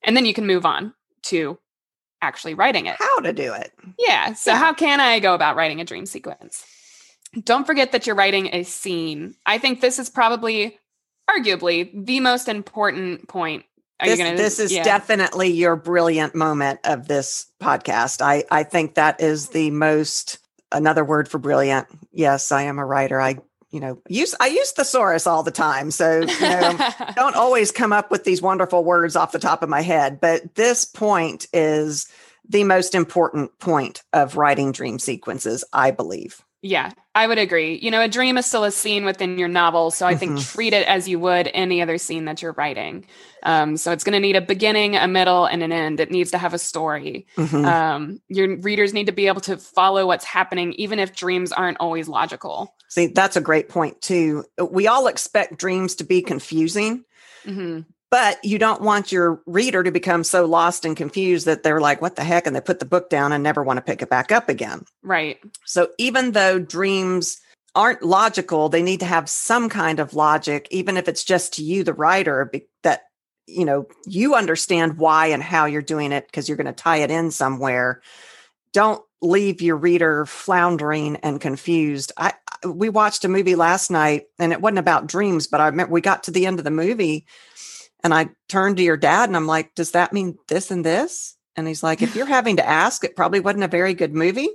[0.04, 1.58] And then you can move on to
[2.22, 2.96] actually writing it.
[2.98, 3.72] How to do it.
[3.98, 4.58] Yeah so yeah.
[4.58, 6.66] how can i go about writing a dream sequence?
[7.44, 9.36] Don't forget that you're writing a scene.
[9.46, 10.80] I think this is probably
[11.30, 13.66] arguably the most important point
[14.00, 14.84] Are this, gonna, this is yeah.
[14.84, 18.22] definitely your brilliant moment of this podcast.
[18.22, 20.40] I, I think that is the most
[20.72, 21.88] another word for brilliant.
[22.12, 23.20] Yes, I am a writer.
[23.20, 23.38] I
[23.72, 25.92] you know use I use thesaurus all the time.
[25.92, 26.78] So you know
[27.16, 30.20] don't always come up with these wonderful words off the top of my head.
[30.22, 32.08] But this point is
[32.48, 36.42] the most important point of writing dream sequences, I believe.
[36.68, 37.80] Yeah, I would agree.
[37.82, 39.90] You know, a dream is still a scene within your novel.
[39.90, 40.54] So I think mm-hmm.
[40.54, 43.06] treat it as you would any other scene that you're writing.
[43.44, 46.02] Um, so it's going to need a beginning, a middle, and an end.
[46.02, 47.26] It needs to have a story.
[47.38, 47.64] Mm-hmm.
[47.64, 51.78] Um, your readers need to be able to follow what's happening, even if dreams aren't
[51.80, 52.76] always logical.
[52.90, 54.44] See, that's a great point, too.
[54.70, 57.06] We all expect dreams to be confusing.
[57.46, 61.82] Mm-hmm but you don't want your reader to become so lost and confused that they're
[61.82, 62.48] like what the heck?
[62.48, 64.86] and they put the book down and never want to pick it back up again.
[65.04, 65.40] Right.
[65.66, 67.40] So even though dreams
[67.76, 71.64] aren't logical they need to have some kind of logic even if it's just to
[71.64, 73.04] you the writer that
[73.46, 76.98] you know you understand why and how you're doing it because you're going to tie
[76.98, 78.02] it in somewhere.
[78.74, 82.12] Don't leave your reader floundering and confused.
[82.18, 82.34] I
[82.66, 86.02] we watched a movie last night and it wasn't about dreams but i remember we
[86.02, 87.26] got to the end of the movie
[88.04, 91.36] and I turned to your dad and I'm like, does that mean this and this?
[91.56, 94.50] And he's like, if you're having to ask, it probably wasn't a very good movie.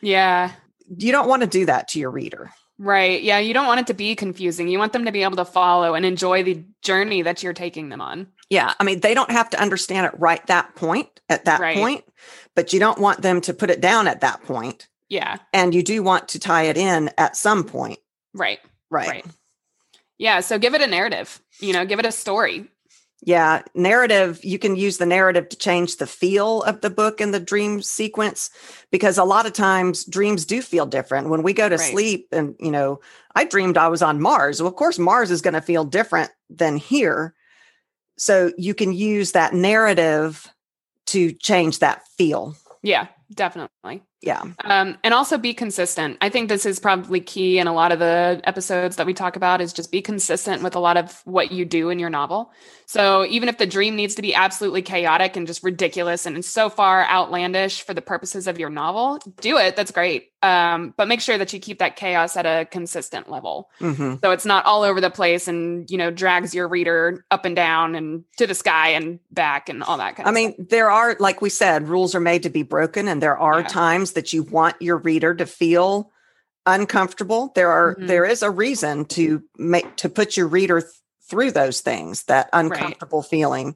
[0.00, 0.52] Yeah.
[0.96, 2.50] You don't want to do that to your reader.
[2.78, 3.22] Right.
[3.22, 3.38] Yeah.
[3.38, 4.68] You don't want it to be confusing.
[4.68, 7.88] You want them to be able to follow and enjoy the journey that you're taking
[7.88, 8.28] them on.
[8.50, 8.72] Yeah.
[8.78, 11.76] I mean, they don't have to understand it right that point at that right.
[11.76, 12.04] point,
[12.54, 14.86] but you don't want them to put it down at that point.
[15.08, 15.38] Yeah.
[15.52, 17.98] And you do want to tie it in at some point.
[18.32, 18.60] Right.
[18.90, 19.08] Right.
[19.08, 19.26] Right.
[20.16, 20.40] Yeah.
[20.40, 22.68] So give it a narrative, you know, give it a story.
[23.20, 27.34] Yeah, narrative, you can use the narrative to change the feel of the book and
[27.34, 28.50] the dream sequence
[28.92, 31.28] because a lot of times dreams do feel different.
[31.28, 31.90] When we go to right.
[31.90, 33.00] sleep and, you know,
[33.34, 34.62] I dreamed I was on Mars.
[34.62, 37.34] Well, of course, Mars is going to feel different than here.
[38.16, 40.46] So you can use that narrative
[41.06, 42.54] to change that feel.
[42.82, 44.02] Yeah, definitely.
[44.20, 44.42] Yeah.
[44.64, 46.18] Um, and also be consistent.
[46.20, 49.36] I think this is probably key in a lot of the episodes that we talk
[49.36, 52.50] about is just be consistent with a lot of what you do in your novel.
[52.86, 56.68] So even if the dream needs to be absolutely chaotic and just ridiculous and so
[56.68, 59.76] far outlandish for the purposes of your novel, do it.
[59.76, 60.30] That's great.
[60.42, 63.70] Um, but make sure that you keep that chaos at a consistent level.
[63.78, 67.44] hmm So it's not all over the place and, you know, drags your reader up
[67.44, 70.36] and down and to the sky and back and all that kind of stuff.
[70.36, 73.17] I of mean, there are, like we said, rules are made to be broken, and
[73.22, 73.66] there are Yeah.
[73.68, 76.10] times that you want your reader to feel
[76.66, 77.52] uncomfortable.
[77.54, 78.06] There are Mhm.
[78.08, 80.92] there is a reason to make to put your reader th-
[81.28, 83.74] through those things, that uncomfortable feeling.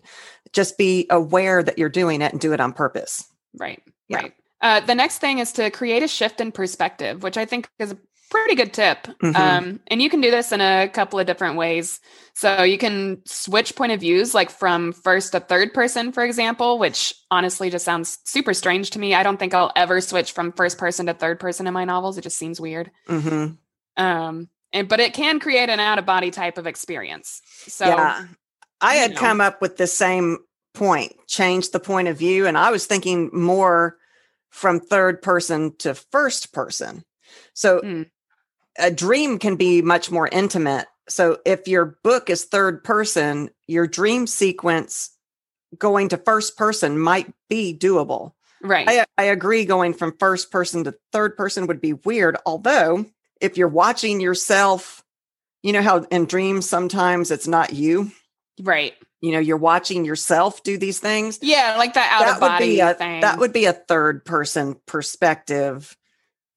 [0.53, 3.25] Just be aware that you're doing it and do it on purpose.
[3.55, 3.83] Right.
[4.09, 4.19] Yeah.
[4.19, 4.35] Right.
[4.63, 7.93] Uh, the next thing is to create a shift in perspective, which I think is
[7.93, 7.99] a
[8.33, 9.07] pretty good tip.
[9.23, 9.37] Mhm.
[9.37, 12.01] Um, and you can do this in a couple of different ways.
[12.35, 16.79] So you can switch point of views, like from first to third person, for example,
[16.79, 19.15] which honestly just sounds super strange to me.
[19.15, 22.17] I don't think I'll ever switch from first person to third person in my novels.
[22.17, 22.91] It just seems weird.
[23.07, 23.49] hmm
[23.99, 27.43] Um, and but it can create an out of body type of experience.
[27.69, 28.25] So yeah,
[28.81, 29.19] I had know.
[29.21, 30.39] come up with the same
[30.73, 33.99] point, change the point of view, and I was thinking more
[34.49, 37.05] from third person to first person.
[37.55, 38.03] So Hmm.
[38.79, 40.87] A dream can be much more intimate.
[41.09, 45.11] So if your book is third person, your dream sequence
[45.79, 48.33] going to first person might be doable.
[48.63, 48.89] right.
[48.89, 52.37] I, I agree going from first person to third person would be weird.
[52.47, 53.07] Although,
[53.41, 55.03] if you're watching yourself,
[55.63, 58.13] you know how in dreams sometimes it's not you,
[58.63, 58.95] right.
[59.21, 61.39] you know, you're watching yourself do these things.
[61.43, 63.21] Yeah, like that out of that be body a thing.
[63.21, 65.97] that would be a third person perspective,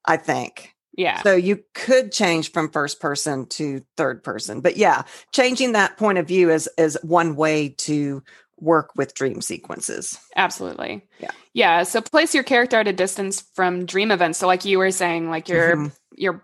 [0.04, 0.75] I think.
[0.98, 1.22] Yeah.
[1.24, 4.62] So you could change from first person to third person.
[4.62, 5.04] But yeah,
[5.34, 8.24] changing that point of view is is one way to
[8.60, 10.18] work with dream sequences.
[10.38, 11.06] Absolutely.
[11.20, 11.32] Yeah.
[11.54, 11.84] Yeah.
[11.84, 14.40] So place your character at a distance from dream events.
[14.40, 15.92] So like you were saying, like your Mhm.
[16.16, 16.42] your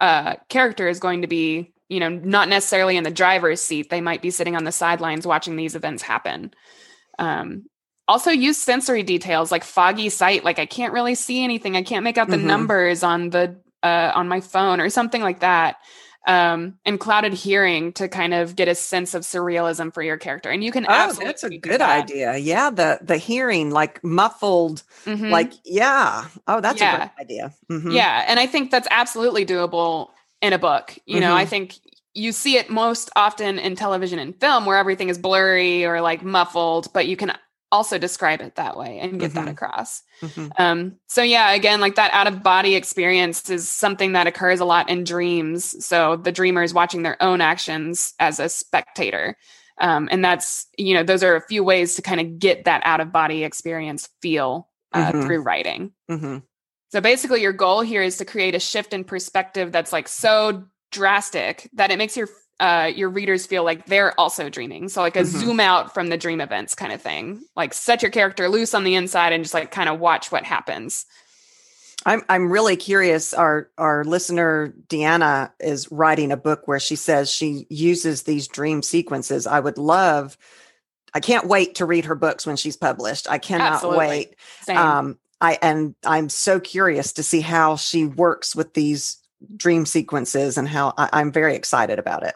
[0.00, 3.88] uh character is going to be, you know, not necessarily in the driver's seat.
[3.90, 6.52] They might be sitting on the sidelines watching these events happen.
[7.18, 7.66] Um
[8.06, 11.76] also use sensory details like foggy sight, like I can't really see anything.
[11.76, 12.44] I can't make out the Mhm.
[12.44, 15.76] numbers on the uh on my phone or something like that.
[16.26, 20.48] Um, and clouded hearing to kind of get a sense of surrealism for your character.
[20.48, 22.04] And you can Oh, absolutely that's a good that.
[22.04, 22.36] idea.
[22.38, 25.30] Yeah, the the hearing like muffled Mhm.
[25.30, 26.24] like yeah.
[26.48, 26.96] Oh, that's a Yeah.
[26.96, 27.52] great idea.
[27.70, 27.92] Mhm.
[27.92, 30.08] Yeah, and I think that's absolutely doable
[30.40, 30.96] in a book.
[31.06, 31.74] You know, I think
[32.14, 36.22] you see it most often in television and film where everything is blurry or like
[36.22, 37.32] muffled, but you can
[37.72, 39.52] also describe it that way and get that Mhm.
[39.52, 40.02] across.
[40.22, 40.52] Mhm.
[40.58, 44.64] Um, so yeah, again, like that out of body experience is something that occurs a
[44.64, 45.84] lot in dreams.
[45.84, 49.36] So the dreamer is watching their own actions as a spectator.
[49.80, 52.82] Um, and that's, you know, those are a few ways to kind of get that
[52.84, 55.24] out of body experience feel uh, Mhm.
[55.24, 55.92] through writing.
[56.08, 56.42] Mhm.
[56.92, 60.62] So basically, your goal here is to create a shift in perspective that's like so
[60.92, 62.28] drastic that it makes your
[62.60, 64.88] uh, your readers feel like they're also dreaming.
[64.88, 65.26] So like a Mhm.
[65.26, 67.42] zoom out from the dream events kind of thing.
[67.56, 70.44] Like set your character loose on the inside and just like kind of watch what
[70.44, 71.06] happens.
[72.06, 73.32] I'm I'm really curious.
[73.32, 78.82] Our our listener Deanna is writing a book where she says she uses these dream
[78.82, 79.46] sequences.
[79.46, 80.36] I would love.
[81.14, 83.28] I can't wait to read her books when she's published.
[83.30, 83.98] I cannot Absolutely.
[84.06, 84.36] wait.
[84.62, 84.76] Same.
[84.76, 89.16] Um, I and I'm so curious to see how she works with these
[89.56, 92.34] dream sequences and how I, I'm very excited about it.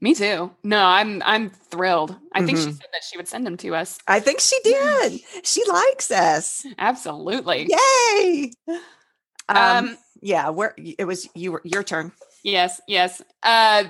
[0.00, 0.50] Me too.
[0.64, 2.16] No, I'm I'm thrilled.
[2.32, 2.76] I think she Mhm.
[2.78, 3.98] said that she would send them to us.
[4.06, 5.20] I think she did.
[5.44, 6.64] She likes us.
[6.78, 7.68] Absolutely.
[7.68, 8.52] Yay!
[8.66, 12.12] Um, Um, yeah, where it was you were your turn.
[12.42, 13.20] Yes, yes.
[13.42, 13.84] Uh,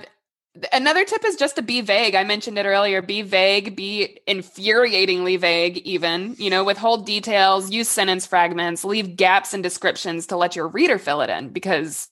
[0.72, 2.16] another tip is just to be vague.
[2.16, 3.02] I mentioned it earlier.
[3.02, 9.54] Be vague, be infuriatingly vague, even, you know, withhold details, use sentence fragments, leave gaps
[9.54, 12.08] in descriptions to let your reader fill it in because,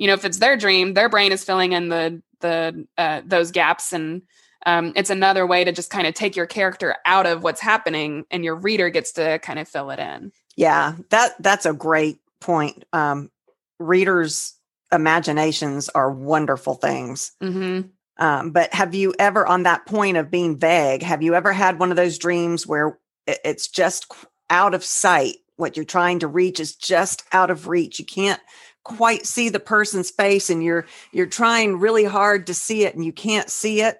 [0.00, 3.50] you know, if it's their dream, their brain is filling in the, the, uh, those
[3.50, 3.92] gaps.
[3.92, 4.22] And
[4.64, 8.24] um, it's another way to just kind of take your character out of what's happening
[8.30, 10.32] and your reader gets to kind of fill it in.
[10.56, 12.86] Yeah, that that's a great point.
[12.94, 13.30] Um,
[13.78, 14.54] readers'
[14.90, 17.32] imaginations are wonderful things.
[17.40, 17.82] hmm
[18.16, 21.78] Um, but have you ever, on that point of being vague, have you ever had
[21.78, 24.10] one of those dreams where it's just
[24.48, 25.36] out of sight?
[25.56, 27.98] What you're trying to reach is just out of reach.
[27.98, 28.40] You can't
[28.84, 33.04] quite see the person's face, and you're you're trying really hard to see it, and
[33.04, 33.98] you can't see it.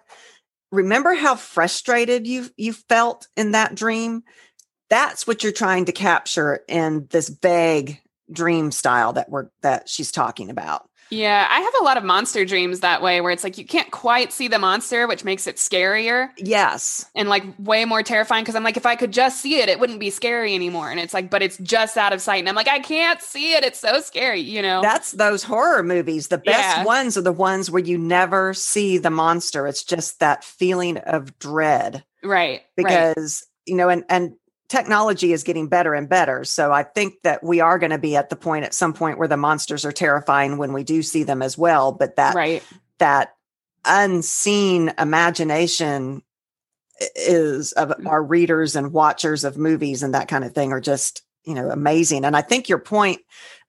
[0.73, 4.23] Remember how frustrated you you felt in that dream?
[4.89, 8.01] That's what you're trying to capture in this vague
[8.33, 10.90] dream style that we're that she's talking about.
[11.11, 13.91] Yeah, I have a lot of monster dreams that way where it's like you can't
[13.91, 17.05] quite see the monster, which makes it scarier Yes.
[17.17, 18.45] and like way more terrifying.
[18.45, 20.91] Cause I'm like, if I could just see it, it wouldn't be scary anymore.
[20.91, 22.39] And it's like, but it's just out of sight.
[22.39, 23.65] And I'm like, I can't see it.
[23.65, 24.83] It's so scary, you know?
[24.83, 26.29] That's those horror movies.
[26.29, 26.85] The best Yeah.
[26.85, 29.67] ones are the ones where you never see the monster.
[29.67, 32.31] It's just that feeling of dread right.
[32.31, 32.63] right.
[32.77, 34.35] because, you know, and, and
[34.71, 36.45] technology is getting better and better.
[36.45, 39.19] So I think that we are going to be at the point at some point
[39.19, 41.93] where the monsters are terrifying when we do see them as well.
[41.93, 42.63] But that, Right.
[42.99, 43.35] that
[43.85, 46.23] unseen imagination
[47.17, 48.07] is of Mm.
[48.07, 51.71] our readers and watchers of movies and that kind of thing are just you know
[51.71, 53.23] amazing and i think your point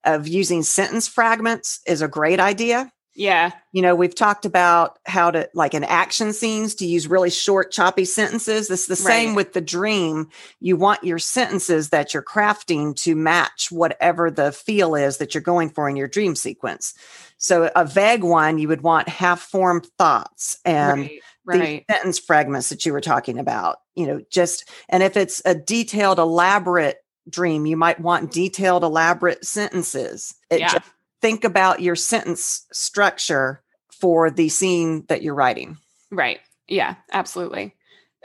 [0.03, 3.51] of using sentence fragments is a great idea Yeah.
[3.73, 7.71] you know we've talked about how to like in action scenes to use really short
[7.71, 9.35] choppy sentences it's the same Right.
[9.35, 14.95] with the dream you want your sentences that you're crafting to match whatever the feel
[14.95, 16.93] is that you're going for in your dream sequence
[17.37, 21.09] so a vague one you would want half formed thoughts and
[21.45, 21.85] right.
[21.87, 25.53] the sentence fragments that you were talking about you know just and if it's a
[25.53, 26.97] detailed elaborate
[27.29, 30.69] dream you might want detailed elaborate sentences it Yeah.
[30.73, 30.85] just
[31.21, 33.61] think about your sentence structure
[33.99, 35.77] for the scene that you're writing
[36.11, 36.39] Right.
[36.67, 37.73] Yeah, absolutely.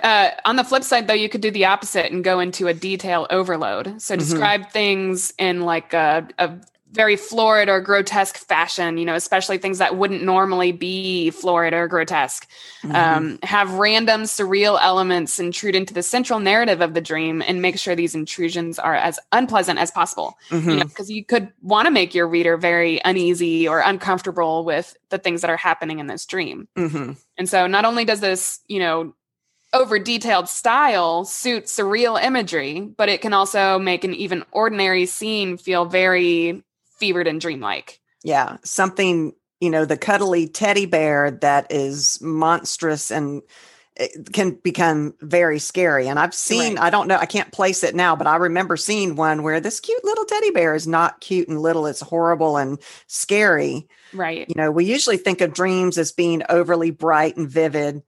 [0.03, 2.75] Uh, on the flip side, though, you could do the opposite and go into a
[2.75, 4.03] detail overload.
[4.03, 4.19] So Mhm.
[4.19, 6.53] describe things in like a, a
[6.92, 11.88] very florid or grotesque fashion, you know, especially things that wouldn't normally be florid or
[11.88, 12.49] grotesque.
[12.83, 12.94] Mhm.
[12.94, 17.79] Um, have random surreal elements intrude into the central narrative of the dream and make
[17.79, 20.79] sure these intrusions are as unpleasant as possible you Mhm.
[20.79, 25.18] know because you could want to make your reader very uneasy or uncomfortable with the
[25.18, 27.16] things that are happening in this dream Mhm.
[27.37, 29.12] and so not only does this you know
[29.72, 35.57] over detailed style suit surreal imagery but it can also make an even ordinary scene
[35.57, 36.62] feel very
[36.97, 38.01] fevered and dreamlike.
[38.25, 43.43] Yeah something you know the cuddly teddy bear that is monstrous and
[43.99, 46.07] it can become very scary.
[46.09, 46.85] And i've seen Right.
[46.85, 49.81] i don't know i can't place it now but i remember seeing one where this
[49.81, 53.89] cute little teddy bear is not cute and little it's horrible and scary.
[54.13, 54.47] Right.
[54.49, 58.03] You know we usually think of dreams as being overly bright and vivid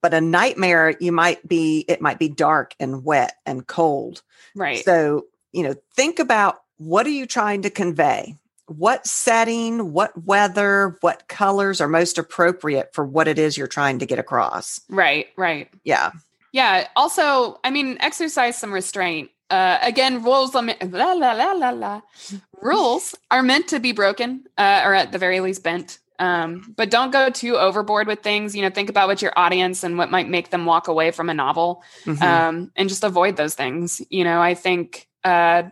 [0.00, 4.22] but a nightmare you might be it might be dark and wet and cold.
[4.54, 4.84] Right.
[4.84, 8.36] So, you know, think about what are you trying to convey?
[8.66, 13.98] What setting, what weather, what colors are most appropriate for what it is you're trying
[13.98, 14.80] to get across?
[14.88, 16.12] right right Yeah.
[16.52, 16.86] Yeah.
[16.96, 19.30] Also, I mean, exercise some restraint.
[19.50, 20.54] Uh, again, rules.
[20.54, 22.00] La, la, la, la, la.
[22.60, 25.98] Rules are meant to be broken, uh, or at the very least bent.
[26.18, 28.54] Um, but don't go too overboard with things.
[28.54, 31.28] You know, think about what your audience and what might make them walk away from
[31.28, 32.22] a novel, Mhm.
[32.22, 34.00] um, and just avoid those things.
[34.10, 35.64] You know, I think, uh,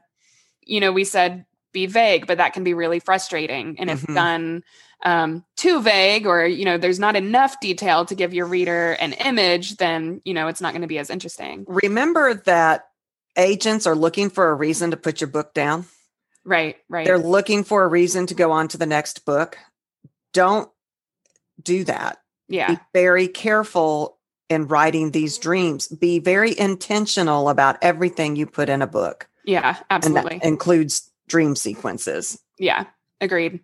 [0.65, 3.77] you know, we said be vague, but that can be really frustrating.
[3.79, 4.15] And if Mhm.
[4.15, 4.65] done
[5.03, 9.15] um, too vague, or you know, there's not enough detail to give your reader an
[9.15, 11.65] image, then you know, it's not going to be as interesting.
[11.67, 12.89] Remember that
[13.37, 15.87] agents are looking for a reason to put your book down.
[16.45, 16.77] Right.
[16.91, 17.07] Right.
[17.07, 19.57] They're looking for a reason to go on to the next book.
[20.35, 20.71] Don't
[21.63, 22.19] do that.
[22.49, 22.75] yeah.
[22.75, 24.19] Be very careful
[24.51, 25.89] in writing these dreams.
[25.89, 29.29] Be very intentional about everything you put in a book.
[29.45, 29.77] Yeah.
[29.77, 30.39] And Absolutely.
[30.39, 32.39] that includes dream sequences.
[32.59, 32.87] Yeah,
[33.21, 33.61] agreed.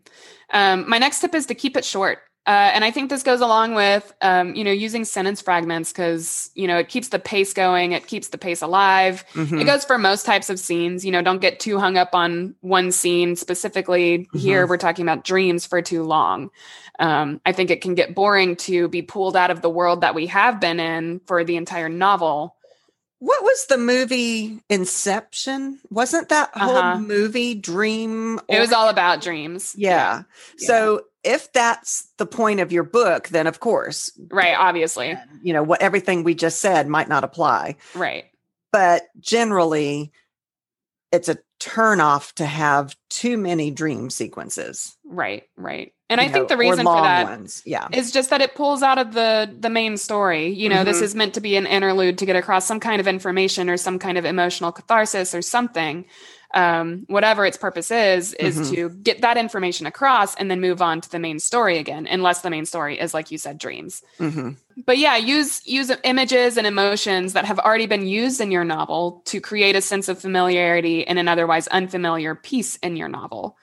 [0.53, 2.19] Um, my next tip is to keep it short.
[2.47, 6.49] Uh, and I think this goes along with, um, you know, using sentence fragments because,
[6.55, 9.25] you know, it keeps the pace going, it keeps the pace alive.
[9.33, 9.61] Mhm.
[9.61, 11.05] It goes for most types of scenes.
[11.05, 14.29] You know, don't get too hung up on one scene specifically.
[14.33, 14.69] Here, Mhm.
[14.69, 16.51] we're talking about dreams for too long.
[17.01, 20.15] Um, I think it can get boring to be pulled out of the world that
[20.15, 22.56] we have been in for the entire novel.
[23.19, 25.81] What was the movie Inception?
[25.91, 26.99] Wasn't that whole Uh-huh.
[27.01, 28.41] movie dream?
[28.49, 29.75] It was all about dreams.
[29.77, 30.23] yeah.
[30.59, 30.67] Yeah.
[30.67, 34.55] So if that's the point of your book, then of course, Right.
[34.57, 35.17] Obviously.
[35.43, 37.77] you know what everything we just said might not apply.
[37.95, 38.27] Right.
[38.71, 40.13] But generally,
[41.11, 44.97] it's a turnoff to have too many dream sequences.
[45.05, 45.45] Right.
[45.57, 45.95] Right.
[46.09, 47.63] And I you think know, the reason for that ones.
[47.67, 47.89] Yeah.
[47.93, 50.49] It's just that it pulls out of the the main story.
[50.49, 51.03] You know, this Mhm.
[51.03, 53.99] is meant to be an interlude to get across some kind of information or some
[53.99, 56.05] kind of emotional catharsis or something.
[56.55, 58.69] Um, whatever its purpose is, is Mhm.
[58.71, 62.41] to get that information across and then move on to the main story again, unless
[62.41, 64.01] the main story is like you said, dreams.
[64.19, 64.51] hmm
[64.87, 69.23] But yeah, use use images and emotions that have already been used in your novel
[69.27, 73.57] to create a sense of familiarity in an otherwise unfamiliar piece in your novel.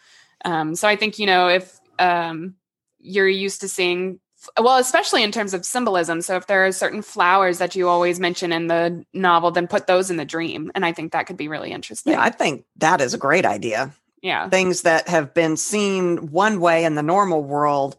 [0.44, 2.56] Um, so I think you know if um,
[2.99, 4.20] you're used to seeing,
[4.60, 6.22] well, especially in terms of symbolism.
[6.22, 9.88] So if there are certain flowers that you always mention in the novel, then put
[9.88, 12.14] those in the dream, and I think that could be really interesting.
[12.14, 13.91] Yeah, I think that is a great idea.
[14.22, 14.49] Yeah.
[14.49, 17.97] Things that have been seen one way in the normal world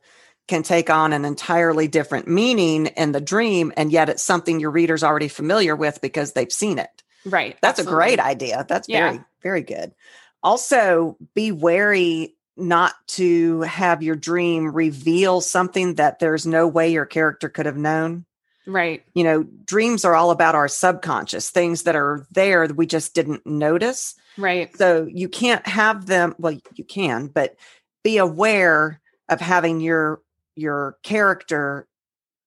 [0.48, 3.72] can take on an entirely different meaning in the dream.
[3.76, 7.02] And yet it's something your reader's already familiar with because they've seen it.
[7.26, 7.56] Right.
[7.62, 7.92] That's absolutely.
[7.92, 8.66] a great idea.
[8.68, 9.10] That's Yeah.
[9.10, 9.94] very, very good.
[10.42, 17.06] Also, be wary not to have your dream reveal something that there's no way your
[17.06, 18.24] character could have known.
[18.66, 19.04] Right.
[19.14, 23.14] You know, dreams are all about our subconscious, things that are there that we just
[23.14, 24.14] didn't notice.
[24.38, 24.74] Right.
[24.76, 27.56] So you can't have them, well, you can, but
[28.02, 30.20] be aware of having your
[30.56, 31.88] your character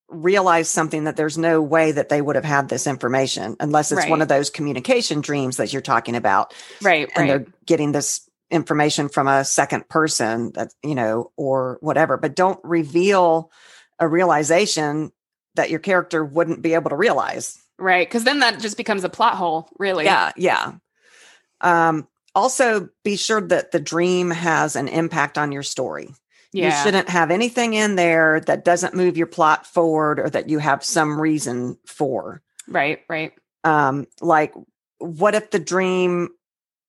[0.09, 4.07] realize something that there's no way that they would have had this information unless it's
[4.07, 7.09] one of those communication dreams that you're talking about Right.
[7.15, 7.45] and Right.
[7.45, 12.59] they're getting this information from a second person that you know or whatever but don't
[12.63, 13.51] reveal
[13.99, 15.11] a realization
[15.55, 18.07] that your character wouldn't be able to realize Right.
[18.07, 20.05] Because then that just becomes a plot hole, really.
[20.05, 20.73] yeah yeah
[21.61, 26.09] um also be sure that the dream has an impact on your story
[26.53, 30.57] you shouldn't have anything in there that doesn't move your plot forward or that you
[30.57, 33.01] have some reason for Right.
[33.09, 33.33] Right.
[33.63, 34.53] um like
[34.99, 36.29] what if the dream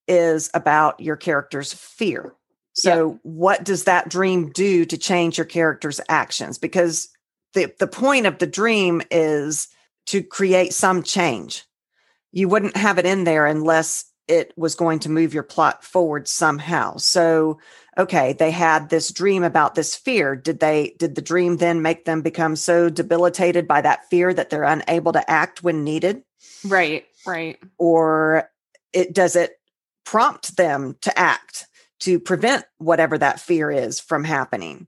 [0.09, 2.35] is about your character's fear.
[2.75, 6.59] So what does that dream do to change your character's actions?
[6.59, 7.09] Because
[7.55, 9.69] the the point of the dream is
[10.07, 11.65] to create some change.
[12.31, 16.29] You wouldn't have it in there unless it was going to move your plot forward
[16.29, 16.99] somehow.
[16.99, 17.59] So
[17.97, 20.37] okay they had this dream about this fear.
[20.37, 24.51] Did they did the dream then make them become so debilitated by that fear that
[24.51, 26.23] they're unable to act when needed?
[26.65, 27.07] Right.
[27.27, 27.59] Right.
[27.77, 28.49] or
[28.93, 29.58] it does it
[30.11, 31.67] prompt them to act
[32.01, 34.87] to prevent whatever that fear is from happening.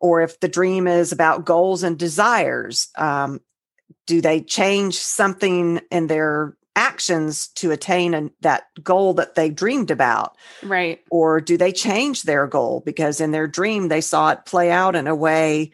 [0.00, 3.40] Or if the dream is about goals and desires um,
[4.06, 9.90] do they change something in their actions to attain an, that goal that they dreamed
[9.90, 10.36] about?
[10.62, 11.00] Right.
[11.10, 12.82] or do they change their goal?
[12.86, 15.72] Because in their dream they saw it play out in a way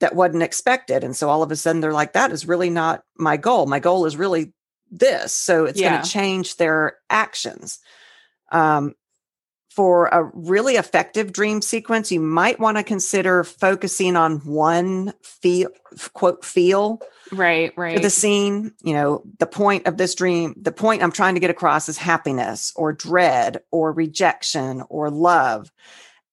[0.00, 1.04] that wasn't expected.
[1.04, 3.66] And so all of a sudden they're like that is really not my goal.
[3.66, 4.52] My goal is really
[4.90, 5.32] this.
[5.32, 5.90] So it's Yeah.
[5.90, 7.78] going to change their actions
[8.54, 8.94] um,
[9.70, 15.68] for a really effective dream sequence you might want to consider focusing on one feel
[16.14, 17.00] quote feel
[17.32, 17.72] Right.
[17.76, 18.00] Right.
[18.00, 21.50] the scene you know the point of this dream the point i'm trying to get
[21.50, 25.72] across is happiness or dread or rejection or love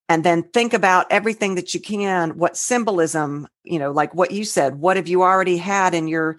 [0.07, 4.43] and then think about everything that you can what symbolism you know like what you
[4.43, 6.37] said what have you already had in your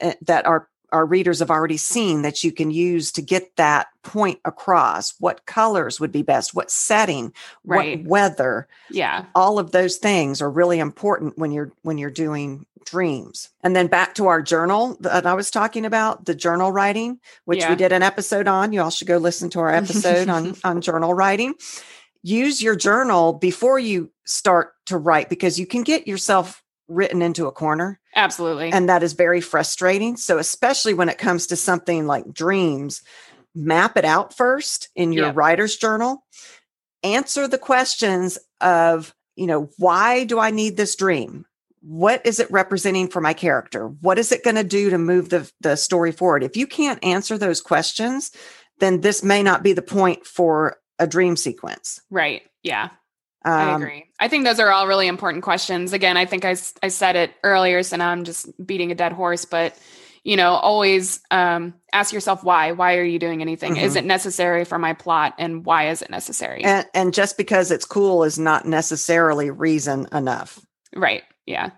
[0.00, 3.88] uh, that our our readers have already seen that you can use to get that
[4.02, 7.32] point across what colors would be best what setting
[7.64, 8.00] Right.
[8.00, 9.26] what weather yeah.
[9.34, 13.86] all of those things are really important when you're when you're doing dreams and then
[13.88, 17.70] back to our journal that i was talking about the journal writing which Yeah.
[17.70, 20.80] we did an episode on you all should go listen to our episode on on
[20.80, 21.54] journal writing
[22.22, 27.46] use your journal before you start to write because you can get yourself written into
[27.46, 28.70] a corner Absolutely.
[28.72, 33.02] and that is very frustrating so especially when it comes to something like dreams
[33.54, 35.36] map it out first in your Yep.
[35.36, 36.24] writer's journal
[37.02, 41.46] answer the questions of you know why do i need this dream
[41.82, 45.30] what is it representing for my character what is it going to do to move
[45.30, 48.32] the, the story forward if you can't answer those questions
[48.80, 52.42] then this may not be the point for a dream sequence right.
[52.62, 52.90] Yeah.
[53.44, 54.06] I Um, agree.
[54.18, 55.92] I think those are all really important questions.
[55.92, 59.12] Again, I think I, I said it earlier, so now I'm just beating a dead
[59.12, 59.74] horse, but
[60.22, 62.72] you know, always um, ask yourself why.
[62.72, 63.78] Why are you doing anything?
[63.78, 64.00] Is Mhm.
[64.00, 65.34] it necessary for my plot?
[65.38, 66.62] And why is it necessary?
[66.62, 70.58] and, and just because it's cool is not necessarily reason enough
[70.94, 71.22] right.
[71.46, 71.70] Yeah.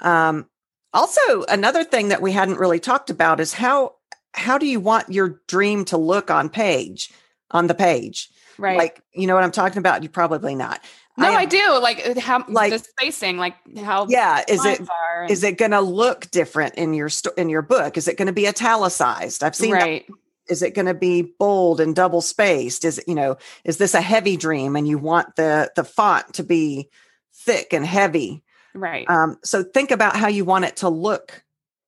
[0.00, 0.48] Um,
[0.94, 3.96] also, another thing that we hadn't really talked about is how
[4.32, 7.10] how do you want your dream to look on page
[7.50, 8.28] on the page?
[8.58, 8.76] Right.
[8.78, 10.02] Like, you know what I'm talking about?
[10.02, 10.80] You probably not.
[11.20, 11.78] No, I, am- do.
[11.80, 15.70] Like uh, how Like- the spacing, like how Yeah, is it and- is it going
[15.72, 17.96] to look different in your sto- in your book?
[17.96, 19.42] Is it going to be italicized?
[19.44, 19.72] I've seen.
[19.72, 20.06] right.
[20.48, 22.84] Is it going to be bold and double spaced?
[22.84, 23.36] Is it you know?
[23.64, 26.88] Is this a heavy dream and you want the the font to be
[27.34, 28.42] thick and heavy?
[28.74, 29.08] Right.
[29.08, 31.44] Um, so think about how you want it to look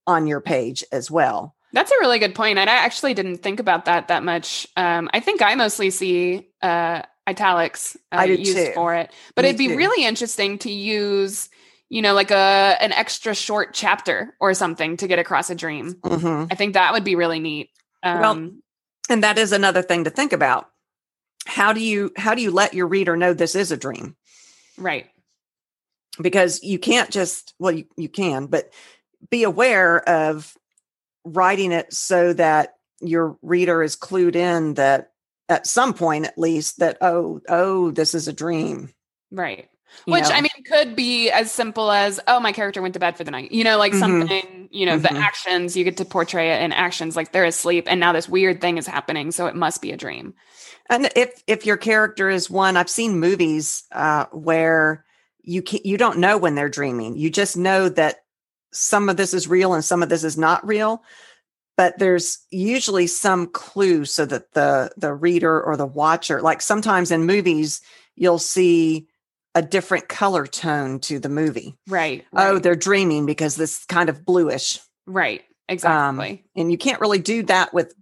[0.06, 1.54] on your page as well.
[1.72, 2.58] That's a really good point.
[2.58, 4.66] And I actually didn't think about that that much.
[4.76, 8.72] Um, I think I mostly see uh, italics uh, I used too.
[8.74, 9.76] for it, but Me it'd be too.
[9.76, 11.48] really interesting to use,
[11.88, 15.94] you know, like a an extra short chapter or something to get across a dream.
[16.02, 16.48] Mhm.
[16.50, 17.70] I think that would be really neat.
[18.02, 18.50] Um, Well,
[19.08, 20.68] and that is another thing to think about
[21.46, 24.16] how do you how do you let your reader know this is a dream
[24.78, 25.10] right.
[26.20, 28.72] because you can't just well you, you can but
[29.30, 30.56] be aware of
[31.24, 35.11] writing it so that your reader is clued in that
[35.48, 38.92] at some point at least that oh oh this is a dream
[39.30, 39.68] Right.
[40.06, 40.30] you Which know?
[40.30, 43.30] I mean could be as simple as, oh, my character went to bed for the
[43.30, 43.50] night.
[43.52, 43.98] You know, like Mhm.
[43.98, 45.20] something, you know, the Mhm.
[45.22, 48.60] actions, you get to portray it in actions like they're asleep and now this weird
[48.60, 49.32] thing is happening.
[49.32, 50.34] So it must be a dream.
[50.90, 55.04] And if if your character is one, I've seen movies uh, where
[55.42, 57.16] you can, you don't know when they're dreaming.
[57.16, 58.16] You just know that
[58.72, 61.02] some of this is real and some of this is not real.
[61.76, 67.10] But there's usually some clue so that the the reader or the watcher, like sometimes
[67.10, 67.80] in movies,
[68.14, 69.06] you'll see
[69.54, 71.74] a different color tone to the movie.
[71.86, 72.24] Right.
[72.34, 75.40] Oh, they're dreaming because this kind of bluish right.
[75.40, 76.44] Um, Exactly.
[76.56, 77.94] and you can't really do that with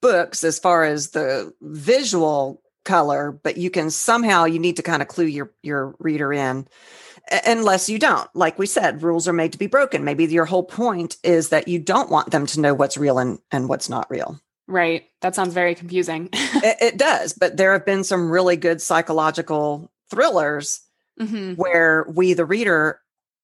[0.00, 5.02] books as far as the visual color but you can somehow you need to kind
[5.02, 6.66] of clue your your reader in
[7.46, 10.62] unless you don't like we said rules are made to be broken maybe your whole
[10.64, 14.10] point is that you don't want them to know what's real and and what's not
[14.10, 15.04] real right.
[15.20, 16.28] That sounds very confusing.
[16.32, 20.80] it, it does but there have been some really good psychological thrillers
[21.18, 23.00] hmm where we the reader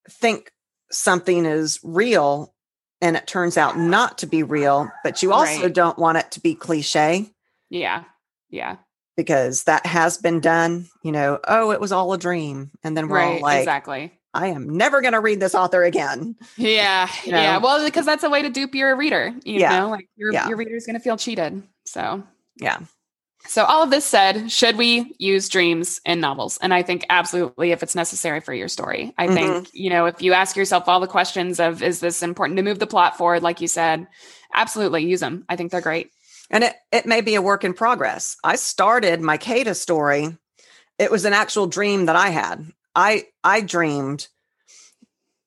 [0.09, 0.51] think
[0.91, 2.55] something is real
[3.03, 5.75] and it turns out not to be real but you also Right.
[5.75, 7.27] don't want it to be cliche
[7.69, 8.05] Yeah.
[8.49, 8.77] Yeah.
[9.17, 13.09] Because that has been done you know oh it was all a dream and then
[13.09, 14.13] we're all like exactly.
[14.35, 17.09] i am never going to read this author again Yeah.
[17.25, 17.59] You Yeah.
[17.59, 19.33] Well, because that's a way to dupe your reader.
[19.45, 19.79] You Yeah.
[19.79, 20.49] know, like your Yeah.
[20.49, 21.63] your reader's gonna feel cheated.
[21.85, 22.23] So
[22.59, 22.79] yeah
[23.49, 26.59] So, all of this said, should we use dreams in novels?
[26.61, 29.15] And I think absolutely if it's necessary for your story.
[29.19, 29.35] I Mhm.
[29.35, 32.65] think, you know, if you ask yourself all the questions of, is this important to
[32.65, 34.09] move the plot forward, like you said,
[34.53, 35.45] absolutely use them.
[35.49, 36.11] I think they're great.
[36.51, 40.37] And it, it may be a work in progress i started my Kada story
[40.99, 44.29] it was an actual dream that i had i i dreamed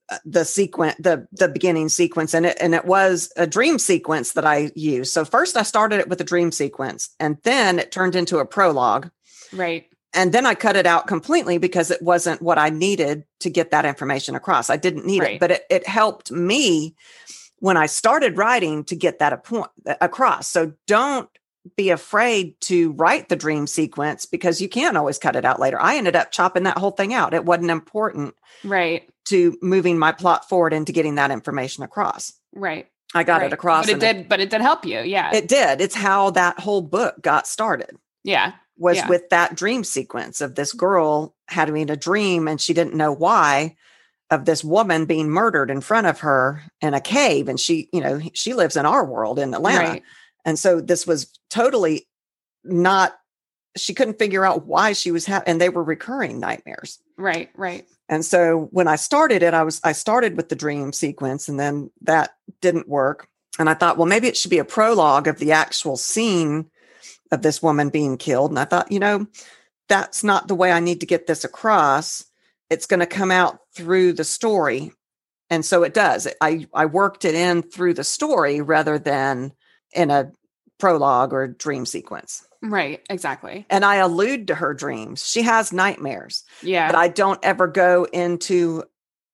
[0.10, 4.34] uh, the sequence the the beginning sequence and it and it was a dream sequence
[4.34, 7.92] that i used so first i started it with a dream sequence and then it
[7.92, 9.10] turned into a prologue
[9.52, 9.88] Right.
[10.14, 13.72] and then I cut it out completely because it wasn't what I needed to get
[13.72, 14.70] that information across.
[14.70, 15.34] I didn't need Right.
[15.36, 16.96] it, but it, it helped me
[17.60, 19.70] when I started writing to get that a point,
[20.02, 20.48] across.
[20.48, 21.30] So don't
[21.76, 25.80] be afraid to write the dream sequence because you can't always cut it out later.
[25.80, 27.34] I ended up chopping that whole thing out.
[27.34, 28.34] It wasn't important
[28.64, 29.10] Right.
[29.26, 32.34] to moving my plot forward into getting that information across.
[32.54, 32.88] Right.
[33.14, 33.48] I got right.
[33.48, 33.86] it across.
[33.88, 35.00] But it did, but it did help you.
[35.02, 35.32] Yeah.
[35.34, 35.82] It did.
[35.82, 37.98] It's how that whole book got started.
[38.24, 38.54] yeah.
[38.78, 39.10] was Yeah.
[39.10, 43.76] with that dream sequence of this girl having a dream and she didn't know why
[44.32, 48.02] of this woman being murdered in front of her in a cave and she you
[48.02, 50.04] know she lives in our world in Atlanta Right.
[50.46, 52.08] and so this was totally
[52.64, 53.16] not
[53.78, 57.50] she couldn't figure out why she was having and they were recurring nightmares Right.
[57.56, 57.86] Right.
[58.08, 61.60] and so when I started it I was I started with the dream sequence and
[61.60, 63.28] then that didn't work
[63.58, 66.70] and I thought well maybe it should be a prologue of the actual scene
[67.32, 68.50] of this woman being killed.
[68.50, 69.28] And I thought, you know,
[69.88, 72.26] that's not the way I need to get this across.
[72.70, 74.92] It's going to come out through the story.
[75.50, 76.28] And so it does.
[76.42, 79.54] I, I worked it in through the story rather than
[79.94, 80.32] in a
[80.78, 82.46] prologue or dream sequence.
[82.62, 83.02] Right.
[83.10, 83.66] Exactly.
[83.70, 85.26] And I allude to her dreams.
[85.28, 86.88] She has nightmares, Yeah.
[86.92, 88.84] but I don't ever go into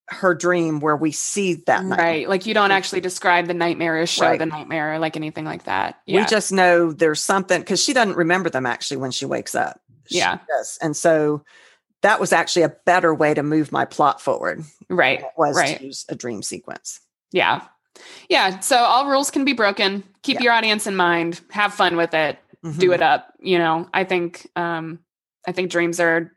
[0.09, 2.05] her dream where we see that nightmare.
[2.05, 2.29] Right.
[2.29, 4.39] Like you don't actually describe the nightmare or show Right.
[4.39, 5.99] the nightmare or like anything like that.
[6.05, 6.21] Yeah.
[6.21, 9.79] We just know there's something because she doesn't remember them actually when she wakes up.
[10.07, 10.37] She Yeah.
[10.47, 10.77] does.
[10.81, 11.43] And so
[12.05, 14.63] that was actually a better way to move my plot forward.
[14.89, 15.23] right.
[15.37, 15.77] Was Right.
[15.79, 16.99] to use a dream sequence.
[17.31, 17.61] Yeah.
[18.29, 18.59] Yeah.
[18.59, 20.03] So all rules can be broken.
[20.21, 20.43] Keep Yeah.
[20.43, 21.41] your audience in mind.
[21.51, 22.37] Have fun with it.
[22.63, 22.93] Do Mhm.
[22.95, 23.33] it up.
[23.39, 24.99] You know, I think um
[25.47, 26.31] I think dreams are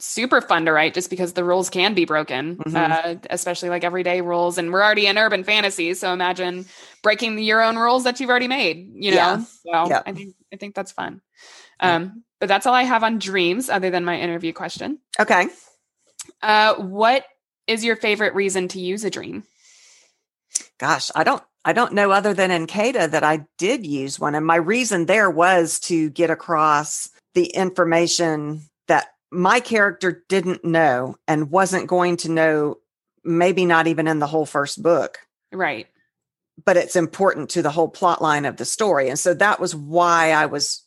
[0.00, 2.76] super fun to write just because the rules can be broken, Mhm.
[2.76, 4.56] uh, especially like everyday rules.
[4.58, 6.66] And we're already in urban fantasy, so imagine
[7.02, 8.76] breaking your own rules that you've already made.
[8.94, 9.38] You know, Yeah.
[9.38, 10.02] so Yeah.
[10.06, 11.20] I think I think that's fun.
[11.80, 14.98] Um, but that's all I have on dreams, other than my interview question.
[15.18, 15.48] Okay.
[16.42, 17.24] Uh, what
[17.66, 19.44] is your favorite reason to use a dream?
[20.78, 24.34] Gosh, I don't I don't know other than in Kada that I did use one.
[24.34, 31.16] And my reason there was to get across the information that my character didn't know
[31.26, 32.76] and wasn't going to know,
[33.24, 35.18] maybe not even in the whole first book.
[35.52, 35.86] Right.
[36.64, 39.08] but it's important to the whole plot line of the story.
[39.08, 40.82] And so that was why I was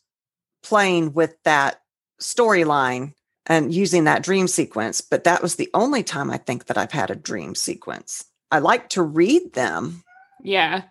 [0.62, 1.80] playing with that
[2.20, 3.14] storyline
[3.46, 5.00] and using that dream sequence.
[5.00, 8.24] But that was the only time I think that I've had a dream sequence.
[8.50, 10.02] I like to read them.
[10.42, 10.82] Yeah.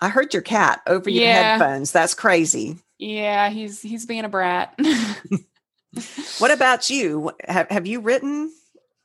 [0.00, 1.56] I heard your cat over your Yeah.
[1.58, 1.92] headphones.
[1.92, 2.76] That's crazy.
[2.98, 4.78] Yeah, he's he's being a brat.
[6.38, 7.32] What about you?
[7.48, 8.52] Have, have you written?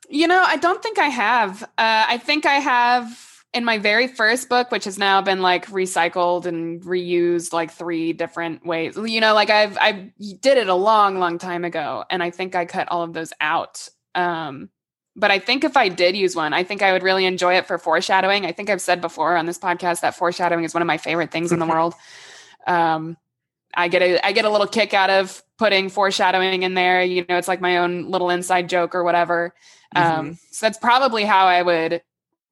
[0.10, 1.64] you know, I don't think I have.
[1.64, 5.68] Uh, I think I have in my very first book, which has now been like
[5.68, 8.98] recycled and reused like three different ways.
[8.98, 12.56] You know, like I've I did it a long, long time ago, and I think
[12.56, 13.90] I cut all of those out.
[14.16, 14.70] Um,
[15.16, 17.68] but I think if I did use one, I think I would really enjoy it
[17.68, 18.46] for foreshadowing.
[18.46, 21.32] I think I've said before on this podcast that foreshadowing is one of my favorite
[21.32, 21.94] things in the world.
[22.66, 23.18] Um,
[23.74, 27.04] I get a I get a little kick out of putting foreshadowing in there.
[27.04, 29.54] You know, it's like my own little inside joke or whatever.
[29.94, 30.20] Mm-hmm.
[30.20, 32.02] Um, so that's probably how I would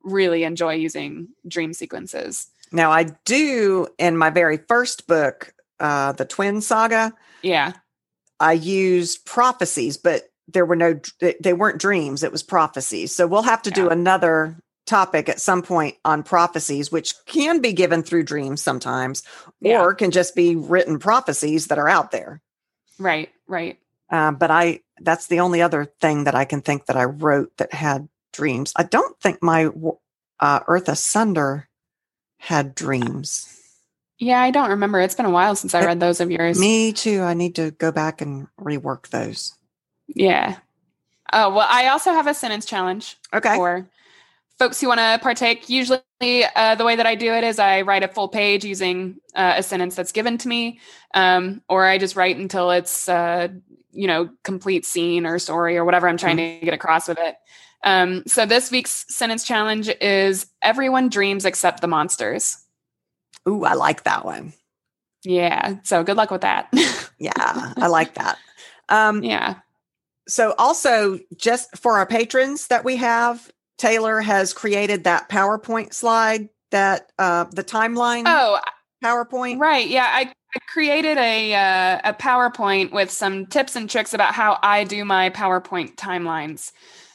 [0.04, 2.47] really enjoy using dream sequences.
[2.72, 7.14] Now, I do in my very first book, uh, the Twin Saga.
[7.41, 7.74] Yeah.
[8.39, 11.00] I used prophecies, but there were no,
[11.41, 13.14] they weren't dreams, it was prophecies.
[13.14, 13.76] So we'll have to yeah.
[13.76, 19.24] do another topic at some point on prophecies, which can be given through dreams sometimes,
[19.62, 19.82] yeah.
[19.82, 22.41] or can just be written prophecies that are out there.
[22.97, 23.78] Right, right.
[24.10, 27.56] Uh, but I, that's the only other thing that I can think that I wrote
[27.58, 28.74] that had dreams.
[28.76, 29.70] I don't think my
[30.40, 31.68] uh, Earth Asunder
[32.38, 33.56] had dreams.
[34.18, 35.00] Yeah, I don't remember.
[35.00, 36.60] It's been a while since I read those of yours.
[36.60, 37.22] Me too.
[37.22, 39.54] I need to go back and rework those.
[40.08, 40.58] Yeah.
[41.32, 43.18] Oh, well, I also have a sentence challenge.
[43.34, 43.56] Okay.
[43.56, 43.88] For
[44.60, 45.70] folks who want to partake.
[45.70, 46.02] Usually,
[46.56, 49.56] uh, the way that I do it is I write a full page using uh,
[49.58, 50.80] a sentence that's given to me,
[51.14, 53.48] um, or I just write until it's, uh,
[53.92, 56.60] you know, complete scene or story or whatever I'm trying mm-hmm.
[56.60, 57.38] to get across with it.
[57.84, 62.58] Um, so this week's sentence challenge is everyone dreams except the monsters.
[63.48, 64.54] Ooh, I like that one.
[65.24, 65.78] Yeah.
[65.84, 66.70] So good luck with that.
[67.20, 67.32] yeah,
[67.78, 68.38] I like that.
[68.90, 69.56] Um, yeah.
[70.28, 76.50] So also just for our patrons that we have, Taylor has created that PowerPoint slide
[76.72, 78.24] that uh, the timeline.
[78.26, 78.60] Oh,
[79.04, 79.60] PowerPoint.
[79.60, 79.88] Right.
[79.88, 80.08] Yeah.
[80.08, 84.84] I, I created a uh, a PowerPoint with some tips and tricks about how I
[84.84, 86.72] do my PowerPoint timelines.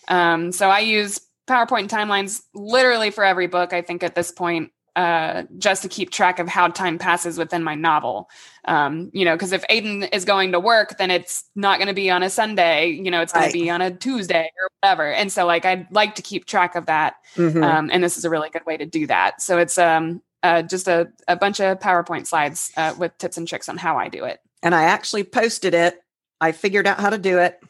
[0.09, 4.71] Um, so I use PowerPoint timelines literally for every book, I think, at this point,
[4.97, 8.31] uh, just to keep track of how time passes within my novel.
[8.65, 11.95] Um, you know, because if Aiden is going to work, then it's not going to
[11.95, 13.53] be on a Sunday, you know, it's going right.
[13.53, 15.13] to be on a Tuesday or whatever.
[15.13, 17.17] And so, like, I'd like to keep track of that.
[17.37, 17.63] Mm-hmm.
[17.63, 19.43] Um, and this is a really good way to do that.
[19.43, 23.49] So it's um, uh, just a, a bunch of PowerPoint slides uh, with tips and
[23.49, 24.39] tricks on how I do it.
[24.63, 26.01] And I actually posted it.
[26.41, 27.61] I figured out how to do it.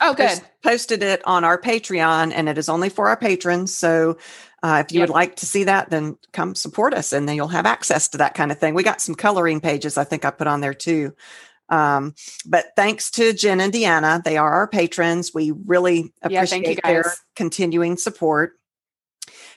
[0.00, 0.28] Oh, good.
[0.28, 3.74] Post, posted it on our Patreon, and it is only for our patrons.
[3.74, 4.18] So,
[4.62, 5.08] uh, if you yep.
[5.08, 8.18] would like to see that, then come support us, and then you'll have access to
[8.18, 8.74] that kind of thing.
[8.74, 11.14] We got some coloring pages I think I put on there too.
[11.70, 15.32] Um, but thanks to Jen and Deanna, they are our patrons.
[15.32, 18.59] We really appreciate yeah, their continuing support.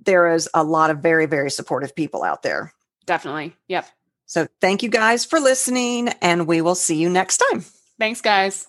[0.04, 2.74] there is a lot of very very supportive people out there.
[3.06, 3.56] Definitely.
[3.68, 3.86] Yep.
[4.26, 7.66] So thank you guys for listening, and we will see you next time.
[8.00, 8.69] Thanks, guys.